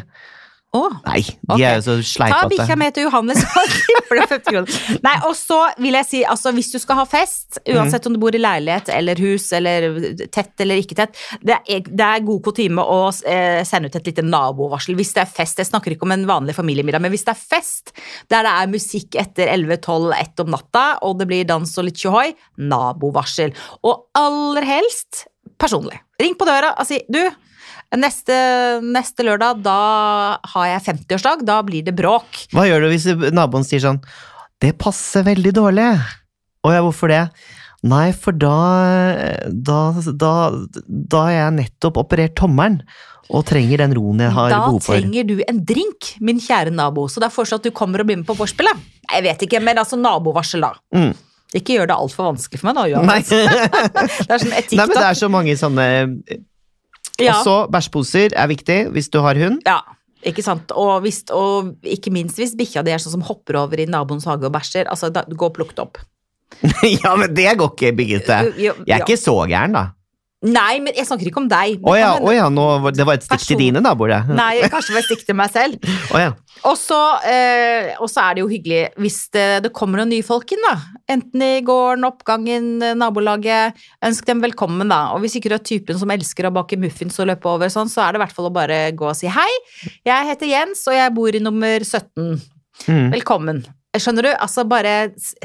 Å, 0.72 0.82
Nei, 1.04 1.20
de 1.20 1.36
okay. 1.52 1.64
er 1.68 1.74
jo 1.76 1.82
så 1.84 1.94
Ta 2.00 2.04
sleipete. 2.08 2.50
bikkja 2.54 2.76
med 2.80 2.94
til 2.96 3.04
Johannes, 3.04 3.42
så 3.44 3.64
slipper 3.68 4.16
du 4.16 4.22
50 4.22 4.46
kroner. 4.46 4.78
Nei, 5.04 5.16
og 5.28 5.34
så 5.36 5.58
vil 5.84 5.98
jeg 6.00 6.08
si, 6.08 6.22
altså 6.24 6.54
hvis 6.56 6.70
du 6.72 6.78
skal 6.80 7.02
ha 7.02 7.04
fest, 7.12 7.60
uansett 7.68 8.08
om 8.08 8.16
du 8.16 8.20
bor 8.22 8.36
i 8.38 8.40
leilighet 8.40 8.88
eller 8.96 9.20
hus 9.20 9.50
eller 9.58 9.90
tett 10.32 10.64
eller 10.64 10.80
ikke 10.80 10.96
tett, 11.02 11.20
det 11.44 11.58
er, 11.60 11.84
det 11.84 12.08
er 12.08 12.24
god 12.24 12.40
kutyme 12.46 12.86
å 12.88 13.02
eh, 13.28 13.60
sende 13.68 13.92
ut 13.92 13.98
et 14.00 14.08
lite 14.14 14.24
nabovarsel 14.24 14.96
hvis 14.96 15.12
det 15.18 15.26
er 15.26 15.34
fest. 15.42 15.60
Jeg 15.60 15.68
snakker 15.74 15.98
ikke 15.98 16.08
om 16.08 16.16
en 16.16 16.24
vanlig 16.30 16.56
familiemiddag, 16.56 17.04
men 17.04 17.12
hvis 17.12 17.28
det 17.28 17.36
er 17.36 17.44
fest 17.58 17.92
der 18.32 18.48
det 18.48 18.56
er 18.56 18.72
musikk 18.72 19.20
etter 19.20 19.52
11-12, 19.52 20.08
1 20.22 20.46
om 20.46 20.56
natta, 20.56 20.86
og 21.04 21.20
det 21.20 21.28
blir 21.28 21.52
dans 21.52 21.68
og 21.68 21.90
litt 21.90 22.00
tjohoi, 22.00 22.30
nabovarsel. 22.64 23.52
Og 23.84 24.08
aller 24.16 24.72
helst 24.72 25.26
personlig. 25.60 26.00
Ring 26.22 26.36
på 26.38 26.48
døra 26.48 26.74
og 26.80 26.88
si 26.88 27.00
du, 27.12 27.22
neste, 28.00 28.36
neste 28.86 29.26
lørdag, 29.28 29.64
da 29.66 29.78
har 30.54 30.68
jeg 30.70 30.86
50-årsdag, 30.88 31.46
da 31.48 31.60
blir 31.68 31.86
det 31.88 31.96
bråk. 31.98 32.46
Hva 32.56 32.68
gjør 32.70 32.86
du 32.86 32.92
hvis 32.94 33.08
naboen 33.36 33.68
sier 33.68 33.84
sånn 33.84 34.02
Det 34.62 34.76
passer 34.80 35.26
veldig 35.28 35.54
dårlig. 35.58 35.90
Å 36.62 36.74
ja, 36.76 36.84
hvorfor 36.86 37.12
det? 37.12 37.24
Nei, 37.82 38.12
for 38.14 38.38
da 38.38 38.58
Da, 39.50 39.80
da, 40.14 40.34
da 40.86 41.24
har 41.26 41.34
jeg 41.34 41.56
nettopp 41.64 41.98
operert 42.04 42.38
tommelen 42.38 42.84
og 43.32 43.46
trenger 43.48 43.80
den 43.80 43.94
roen 43.96 44.20
jeg 44.20 44.34
har 44.36 44.52
behov 44.52 44.82
for. 44.84 44.98
Da 44.98 45.06
trenger 45.06 45.28
du 45.30 45.38
en 45.48 45.60
drink, 45.64 46.10
min 46.20 46.40
kjære 46.44 46.74
nabo, 46.76 47.06
så 47.08 47.22
det 47.24 47.30
er 47.30 47.32
foreslått 47.32 47.64
at 47.64 47.70
du 47.70 47.76
kommer 47.76 48.04
og 48.04 48.10
blir 48.10 48.20
med 48.20 48.28
på 48.28 48.36
vorspielet. 48.36 48.82
Jeg 49.08 49.24
vet 49.24 49.46
ikke, 49.48 49.62
men 49.64 49.80
altså 49.80 49.96
nabovarsel, 49.96 50.66
da. 50.66 50.74
Mm. 50.92 51.14
Ikke 51.56 51.78
gjør 51.78 51.88
det 51.92 51.96
altfor 51.96 52.28
vanskelig 52.28 52.60
for 52.60 52.70
meg, 52.70 52.76
da. 52.76 52.84
Johan. 52.92 53.08
Det 54.28 54.36
er 54.36 54.44
sånn 54.44 54.56
etikk, 54.56 54.76
Nei, 54.80 54.86
men 54.86 54.98
det 54.98 55.08
er 55.08 55.20
så 55.20 55.30
mange 55.32 55.56
sånne 55.60 55.88
Ja. 57.20 57.40
Også 57.40 57.66
bæsjposer 57.74 58.38
er 58.38 58.48
viktig 58.52 58.78
hvis 58.96 59.12
du 59.12 59.20
har 59.26 59.40
hund. 59.40 59.64
ja. 59.68 59.82
Ikke 60.22 60.44
sant? 60.46 60.70
Og, 60.78 61.00
hvis, 61.02 61.24
og 61.34 61.72
ikke 61.82 62.12
minst 62.14 62.38
hvis 62.38 62.52
bikkja 62.54 62.84
di 62.86 62.92
er 62.94 63.02
sånn 63.02 63.16
som 63.16 63.24
hopper 63.26 63.58
over 63.64 63.80
i 63.82 63.88
naboens 63.90 64.28
hage 64.30 64.46
og 64.46 64.54
bæsjer. 64.54 64.86
Altså, 64.86 65.10
da, 65.10 65.24
gå 65.26 65.48
og 65.48 65.56
plukk 65.56 65.72
det 65.74 65.82
opp. 65.82 65.98
ja, 67.02 67.16
men 67.18 67.34
det 67.34 67.48
går 67.58 67.72
ikke, 67.74 67.90
Birgitte. 67.98 68.38
Jeg 68.54 68.76
er 68.76 68.86
ja. 68.86 69.00
ikke 69.02 69.18
så 69.18 69.34
gæren, 69.50 69.74
da. 69.74 69.88
Nei, 70.42 70.80
men 70.82 70.96
jeg 70.98 71.06
snakker 71.06 71.28
ikke 71.30 71.38
om 71.44 71.48
deg. 71.50 71.84
Å 71.86 71.92
oh 71.92 71.94
ja, 71.94 72.14
oh 72.18 72.32
ja 72.34 72.48
nå, 72.50 72.64
det 72.98 73.06
var 73.06 73.20
et 73.20 73.26
stikk 73.28 73.38
Person- 73.38 73.52
til 73.52 73.60
dine 73.62 73.82
naboer, 73.86 74.10
det. 74.10 74.34
Nei, 74.40 74.64
kanskje 74.74 74.90
det 74.90 74.98
var 74.98 75.04
stikk 75.06 75.26
til 75.28 75.38
meg 75.38 75.52
selv. 75.54 75.90
Oh 76.12 76.20
ja. 76.20 76.32
Og 76.68 76.76
så, 76.78 76.98
eh, 77.26 77.94
er 77.96 78.34
det 78.36 78.42
jo 78.42 78.50
hyggelig 78.50 78.82
hvis 79.00 79.20
det, 79.34 79.46
det 79.64 79.72
kommer 79.74 80.02
noen 80.02 80.12
nye 80.12 80.26
folk 80.26 80.50
inn, 80.54 80.62
da. 80.66 80.74
Enten 81.14 81.44
i 81.46 81.62
gården, 81.66 82.06
oppgangen, 82.10 82.72
eh, 82.84 82.96
nabolaget. 82.98 83.78
Ønsk 84.06 84.26
dem 84.28 84.42
velkommen, 84.44 84.90
da. 84.92 85.14
Og 85.16 85.22
hvis 85.24 85.38
ikke 85.38 85.54
du 85.54 85.56
er 85.58 85.64
typen 85.66 86.00
som 86.02 86.12
elsker 86.14 86.50
å 86.50 86.54
bake 86.58 86.80
muffins 86.82 87.22
og 87.22 87.30
løpe 87.30 87.50
over, 87.50 87.70
sånn, 87.72 87.90
så 87.90 88.04
er 88.04 88.14
det 88.14 88.22
i 88.22 88.24
hvert 88.26 88.36
fall 88.38 88.50
å 88.50 88.54
bare 88.56 88.80
gå 88.98 89.08
og 89.08 89.18
si 89.18 89.30
hei. 89.32 89.52
Jeg 90.10 90.30
heter 90.34 90.50
Jens, 90.52 90.84
og 90.90 90.98
jeg 90.98 91.16
bor 91.18 91.38
i 91.38 91.44
nummer 91.44 91.86
17. 91.86 92.42
Mm. 92.90 93.08
Velkommen. 93.14 93.62
Skjønner 93.94 94.30
du? 94.30 94.34
Altså 94.34 94.66
bare 94.70 94.98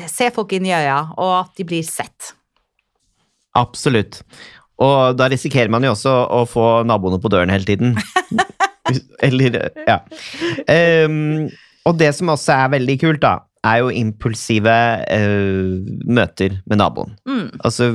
se 0.09 0.33
folk 0.35 0.57
inn 0.57 0.69
i 0.69 0.75
øya, 0.75 1.03
og 1.21 1.33
at 1.45 1.55
de 1.61 1.69
blir 1.69 1.87
sett. 1.87 2.33
Absolutt. 3.57 4.21
Og 4.83 5.17
da 5.17 5.29
risikerer 5.33 5.73
man 5.73 5.85
jo 5.87 5.95
også 5.95 6.13
å 6.37 6.43
få 6.49 6.67
naboene 6.89 7.21
på 7.23 7.31
døren 7.33 7.53
hele 7.53 7.69
tiden. 7.69 7.97
Eller, 9.27 9.57
ja. 9.87 10.01
Um, 11.07 11.49
og 11.89 11.97
det 11.99 12.13
som 12.19 12.31
også 12.35 12.53
er 12.55 12.75
veldig 12.77 12.99
kult, 13.03 13.23
da, 13.25 13.39
er 13.67 13.81
jo 13.83 13.95
impulsive 13.95 14.77
uh, 15.09 15.97
møter 16.07 16.61
med 16.69 16.81
naboen. 16.83 17.17
Mm. 17.27 17.49
Altså, 17.65 17.91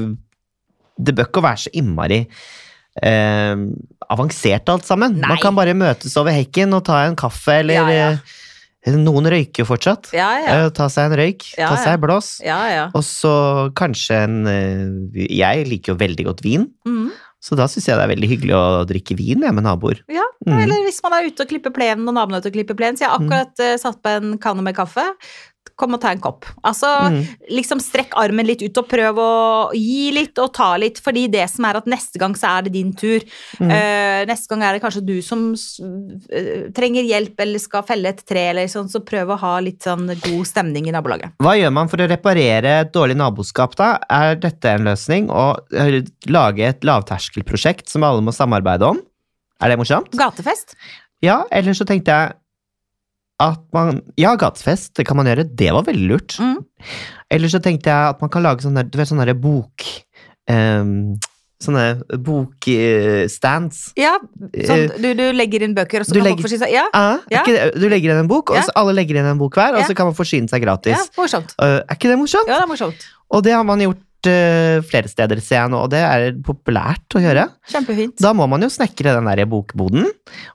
det 0.97 1.15
bør 1.15 1.29
ikke 1.29 1.45
være 1.45 1.63
så 1.63 1.73
innmari 1.77 2.19
uh, 2.25 3.55
avansert 4.11 4.73
alt 4.73 4.89
sammen. 4.89 5.19
Nei. 5.21 5.31
Man 5.31 5.41
kan 5.43 5.55
bare 5.57 5.77
møtes 5.77 6.17
over 6.19 6.35
hekken 6.35 6.75
og 6.77 6.85
ta 6.89 7.05
en 7.05 7.19
kaffe, 7.19 7.61
eller 7.61 7.77
Ja, 7.77 7.89
ja. 7.95 8.13
Noen 8.87 9.27
røyker 9.29 9.61
jo 9.61 9.65
fortsatt. 9.69 10.09
Ja, 10.17 10.29
ja. 10.41 10.53
Eh, 10.65 10.69
ta 10.73 10.87
seg 10.89 11.11
en 11.11 11.17
røyk, 11.19 11.43
Ja, 11.57 11.67
ta 11.69 11.75
seg 11.83 11.93
en 11.93 12.01
blås. 12.01 12.29
Ja, 12.41 12.61
ja. 12.71 12.85
Og 12.97 13.03
så 13.05 13.69
kanskje 13.77 14.23
en 14.25 14.39
eh, 14.49 15.27
Jeg 15.29 15.67
liker 15.69 15.93
jo 15.93 15.99
veldig 16.01 16.25
godt 16.25 16.41
vin, 16.41 16.71
Mm. 16.87 17.11
så 17.41 17.55
da 17.55 17.65
syns 17.69 17.85
jeg 17.87 17.97
det 17.97 18.03
er 18.07 18.15
veldig 18.15 18.29
hyggelig 18.29 18.55
å 18.57 18.85
drikke 18.89 19.15
vin 19.17 19.41
jeg, 19.45 19.53
med 19.53 19.63
naboer. 19.63 20.01
Ja, 20.09 20.25
Mm. 20.47 20.57
eller 20.63 20.81
hvis 20.87 21.01
man 21.03 21.13
er 21.13 21.27
ute 21.29 21.43
og 21.45 21.49
klipper 21.49 21.69
plenen, 21.69 22.07
og 22.09 22.15
naboene 22.15 22.37
er 22.37 22.41
ute 22.41 22.49
og 22.49 22.53
klipper 22.57 22.73
plenen. 22.75 22.97
Så 22.97 23.05
jeg 23.05 23.09
har 23.11 23.19
akkurat 23.19 23.53
mm. 23.61 23.77
satt 23.79 24.01
på 24.01 24.09
en 24.17 24.37
kanne 24.39 24.63
med 24.65 24.73
kaffe. 24.75 25.05
Kom 25.78 25.95
og 25.95 26.02
ta 26.02 26.12
en 26.13 26.19
kopp. 26.21 26.45
Altså, 26.63 26.86
Mm. 27.10 27.24
liksom 27.50 27.80
strekk 27.82 28.13
armen 28.15 28.45
litt 28.45 28.62
ut 28.62 28.78
og 28.78 28.88
prøv 28.89 29.17
å 29.17 29.71
gi 29.74 30.12
litt 30.13 30.38
og 30.38 30.52
ta 30.54 30.76
litt, 30.78 31.00
fordi 31.02 31.24
det 31.32 31.50
som 31.50 31.65
er 31.65 31.78
at 31.78 31.86
neste 31.89 32.19
gang 32.21 32.34
så 32.38 32.58
er 32.58 32.62
det 32.63 32.74
din 32.74 32.91
tur. 32.93 33.21
Mm. 33.60 33.71
Uh, 33.71 34.26
neste 34.30 34.47
gang 34.50 34.62
er 34.63 34.74
det 34.74 34.82
kanskje 34.84 35.06
du 35.06 35.21
som 35.26 35.54
eh, 35.54 36.69
trenger 36.76 37.04
hjelp 37.08 37.39
eller 37.39 37.60
skal 37.60 37.84
felle 37.88 38.10
et 38.13 38.21
tre, 38.28 38.50
eller 38.52 38.69
sånn, 38.69 38.89
så 38.91 39.02
prøv 39.06 39.34
å 39.34 39.39
ha 39.41 39.60
litt 39.60 39.82
sånn 39.82 40.06
god 40.08 40.45
stemning 40.50 40.88
i 40.88 40.93
nabolaget. 40.93 41.34
Hva 41.41 41.56
gjør 41.58 41.74
man 41.74 41.89
for 41.89 41.97
å 42.04 42.10
reparere 42.12 42.76
dårlig 42.91 43.17
naboskap, 43.17 43.76
da? 43.80 43.97
Er 44.10 44.36
dette 44.36 44.76
en 44.76 44.86
løsning? 44.86 45.30
Å 45.34 45.47
eh, 45.74 46.02
lage 46.30 46.67
et 46.67 46.82
lavterskelprosjekt 46.86 47.89
som 47.89 48.04
alle 48.06 48.21
må 48.21 48.34
samarbeide 48.36 48.91
om? 48.93 49.02
Er 49.62 49.69
det 49.74 49.80
morsomt? 49.82 50.13
Gatefest? 50.17 50.76
Ja, 51.21 51.43
eller 51.52 51.74
så 51.78 51.86
tenkte 51.86 52.13
jeg 52.13 52.34
at 53.41 53.60
man 53.73 54.01
Ja, 54.21 54.36
gatefest, 54.39 54.93
det 54.99 55.08
kan 55.10 55.17
man 55.19 55.25
gjøre. 55.30 55.47
Det 55.49 55.71
var 55.73 55.84
veldig 55.88 56.08
lurt. 56.13 56.38
Mm. 56.39 56.62
Eller 57.32 57.47
så 57.51 57.60
tenkte 57.63 57.89
jeg 57.89 58.13
at 58.15 58.21
man 58.21 58.30
kan 58.34 58.43
lage 58.45 58.62
sånne, 58.67 58.86
du 58.89 58.97
vet, 59.01 59.10
sånne 59.12 59.34
bok... 59.41 59.86
Um, 60.51 61.17
sånne 61.62 62.01
bokstands. 62.25 63.91
Ja, 63.99 64.15
sånn, 64.65 64.88
du, 65.01 65.12
du 65.17 65.23
legger 65.36 65.62
inn 65.65 65.75
bøker, 65.77 66.01
og 66.01 66.08
så 66.10 66.15
Eh, 66.15 66.17
kan 66.17 66.25
legger- 66.25 66.41
folk 66.41 66.47
forsyne 66.47 66.63
seg 66.65 66.73
Ja, 66.73 66.86
Ah, 66.93 67.17
Ja. 67.30 67.43
det, 67.45 67.73
du 67.80 67.88
legger 67.89 68.12
inn 68.12 68.17
en 68.23 68.27
bok, 68.27 68.49
og 68.49 68.58
Ja. 68.58 68.63
alle 68.75 68.93
legger 68.97 69.17
inn 69.21 69.25
en 69.30 69.38
bok 69.38 69.54
hver, 69.56 69.75
og 69.77 69.84
så 69.86 69.95
kan 69.95 70.06
man 70.08 70.15
forsyne 70.15 70.49
seg 70.49 70.62
gratis. 70.63 70.97
ja 70.97 71.06
morsomt. 71.21 71.54
Eh, 71.62 71.82
er 71.88 71.95
ikke 71.95 72.10
det 72.10 72.17
morsomt? 72.17 72.47
Ja, 72.47 72.58
det 72.60 72.63
er 72.65 72.67
morsomt. 72.73 73.06
Og 73.30 73.43
det 73.43 73.54
har 73.54 73.63
man 73.63 73.80
gjort 73.80 73.97
eh, 73.97 74.11
flere 74.27 75.10
steder, 75.10 75.39
ser 75.41 75.55
jeg 75.63 75.71
nå, 75.73 75.79
og 75.86 75.89
det 75.93 75.99
er 76.05 76.27
populært 76.45 77.15
å 77.17 77.21
gjøre. 77.23 77.47
Kjempefint. 77.71 78.17
Da 78.21 78.34
må 78.38 78.45
man 78.49 78.62
jo 78.62 78.69
snekre 78.69 79.15
den 79.17 79.25
der 79.29 79.45
bokboden, 79.49 80.05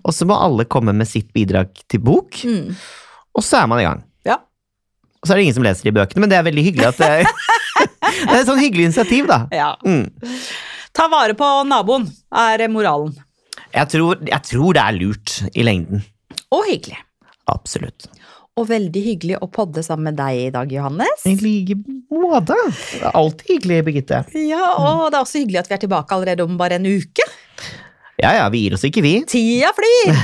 og 0.05 0.15
så 0.15 0.27
må 0.29 0.37
alle 0.39 0.65
komme 0.71 0.95
med 0.95 1.09
sitt 1.11 1.33
bidrag 1.35 1.73
til 1.91 2.01
bok, 2.01 2.31
Mm. 2.47 2.75
og 3.35 3.43
så 3.43 3.63
er 3.63 3.67
man 3.67 3.81
i 3.81 3.87
gang. 3.89 4.05
Ja. 4.25 4.37
Og 5.23 5.27
så 5.27 5.33
er 5.33 5.37
det 5.41 5.45
ingen 5.49 5.55
som 5.59 5.65
leser 5.67 5.89
i 5.91 5.95
bøkene, 5.97 6.21
men 6.21 6.31
det 6.31 6.39
er 6.39 6.47
veldig 6.47 6.65
hyggelig 6.69 6.87
at 6.93 6.99
det, 6.99 7.27
det 8.29 8.35
er 8.35 8.41
et 8.43 8.47
sånn 8.49 8.63
hyggelig 8.63 8.91
initiativ, 8.91 9.27
da. 9.27 9.41
Ja. 9.53 9.73
Mm. 9.85 10.11
Ta 10.97 11.09
vare 11.13 11.35
på 11.37 11.49
naboen, 11.69 12.07
er 12.33 12.69
moralen. 12.73 13.17
Jeg, 13.75 13.89
tror, 13.93 14.23
jeg 14.25 14.43
tror 14.49 14.73
det 14.77 14.83
er 14.85 14.97
lurt 14.97 15.41
i 15.55 15.65
lengden. 15.67 16.05
Og 16.55 16.65
hyggelig. 16.71 16.97
Absolutt. 17.51 18.07
Og 18.57 18.65
veldig 18.71 19.01
hyggelig 19.05 19.37
å 19.45 19.47
podde 19.53 19.83
sammen 19.85 20.09
med 20.09 20.17
deg 20.17 20.39
i 20.47 20.53
dag, 20.55 20.71
Johannes. 20.73 21.25
I 21.29 21.35
like 21.43 21.75
måte. 22.09 22.55
Det 22.73 23.03
er 23.03 23.19
alltid 23.19 23.51
hyggelig, 23.51 23.81
Birgitte. 23.85 24.21
Ja, 24.33 24.71
og 24.81 25.11
det 25.13 25.19
er 25.19 25.27
også 25.27 25.43
hyggelig 25.43 25.59
at 25.61 25.69
vi 25.69 25.75
er 25.77 25.83
tilbake 25.83 26.17
allerede 26.17 26.47
om 26.47 26.55
bare 26.57 26.79
en 26.79 26.89
uke. 26.89 27.27
Ja 28.17 28.31
ja, 28.33 28.47
vi 28.49 28.63
gir 28.63 28.79
oss 28.79 28.87
ikke, 28.89 29.03
vi. 29.05 29.13
Tida 29.29 29.75
flyr! 29.77 30.17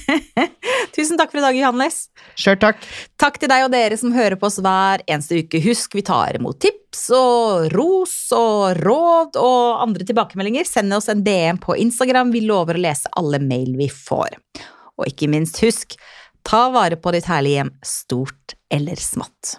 Tusen 0.96 1.20
takk 1.20 1.28
for 1.28 1.42
i 1.42 1.44
dag, 1.44 1.58
Johannes. 1.58 2.06
Sjøl 2.40 2.56
takk. 2.62 2.80
Takk 3.20 3.36
til 3.42 3.52
deg 3.52 3.66
og 3.66 3.74
dere 3.76 4.00
som 4.00 4.16
hører 4.16 4.38
på 4.40 4.48
oss 4.48 4.56
hver 4.64 5.04
eneste 5.04 5.42
uke. 5.44 5.60
Husk, 5.66 5.92
vi 6.00 6.06
tar 6.08 6.40
imot 6.40 6.56
tips 6.64 7.04
og 7.18 7.68
ros 7.76 8.16
og 8.32 8.80
råd 8.80 9.36
og 9.42 9.84
andre 9.84 10.08
tilbakemeldinger. 10.08 10.64
Send 10.64 10.96
oss 10.96 11.12
en 11.12 11.20
DM 11.28 11.60
på 11.60 11.76
Instagram. 11.84 12.32
Vi 12.32 12.46
lover 12.48 12.80
å 12.80 12.84
lese 12.88 13.12
alle 13.12 13.44
mail 13.44 13.76
vi 13.76 13.92
får. 13.92 14.40
Og 14.96 15.12
ikke 15.12 15.28
minst, 15.28 15.60
husk, 15.60 16.00
ta 16.42 16.68
vare 16.74 16.96
på 16.96 17.12
ditt 17.14 17.28
herlige 17.30 17.62
hjem, 17.62 17.72
stort 17.82 18.56
eller 18.72 18.96
smått. 18.96 19.58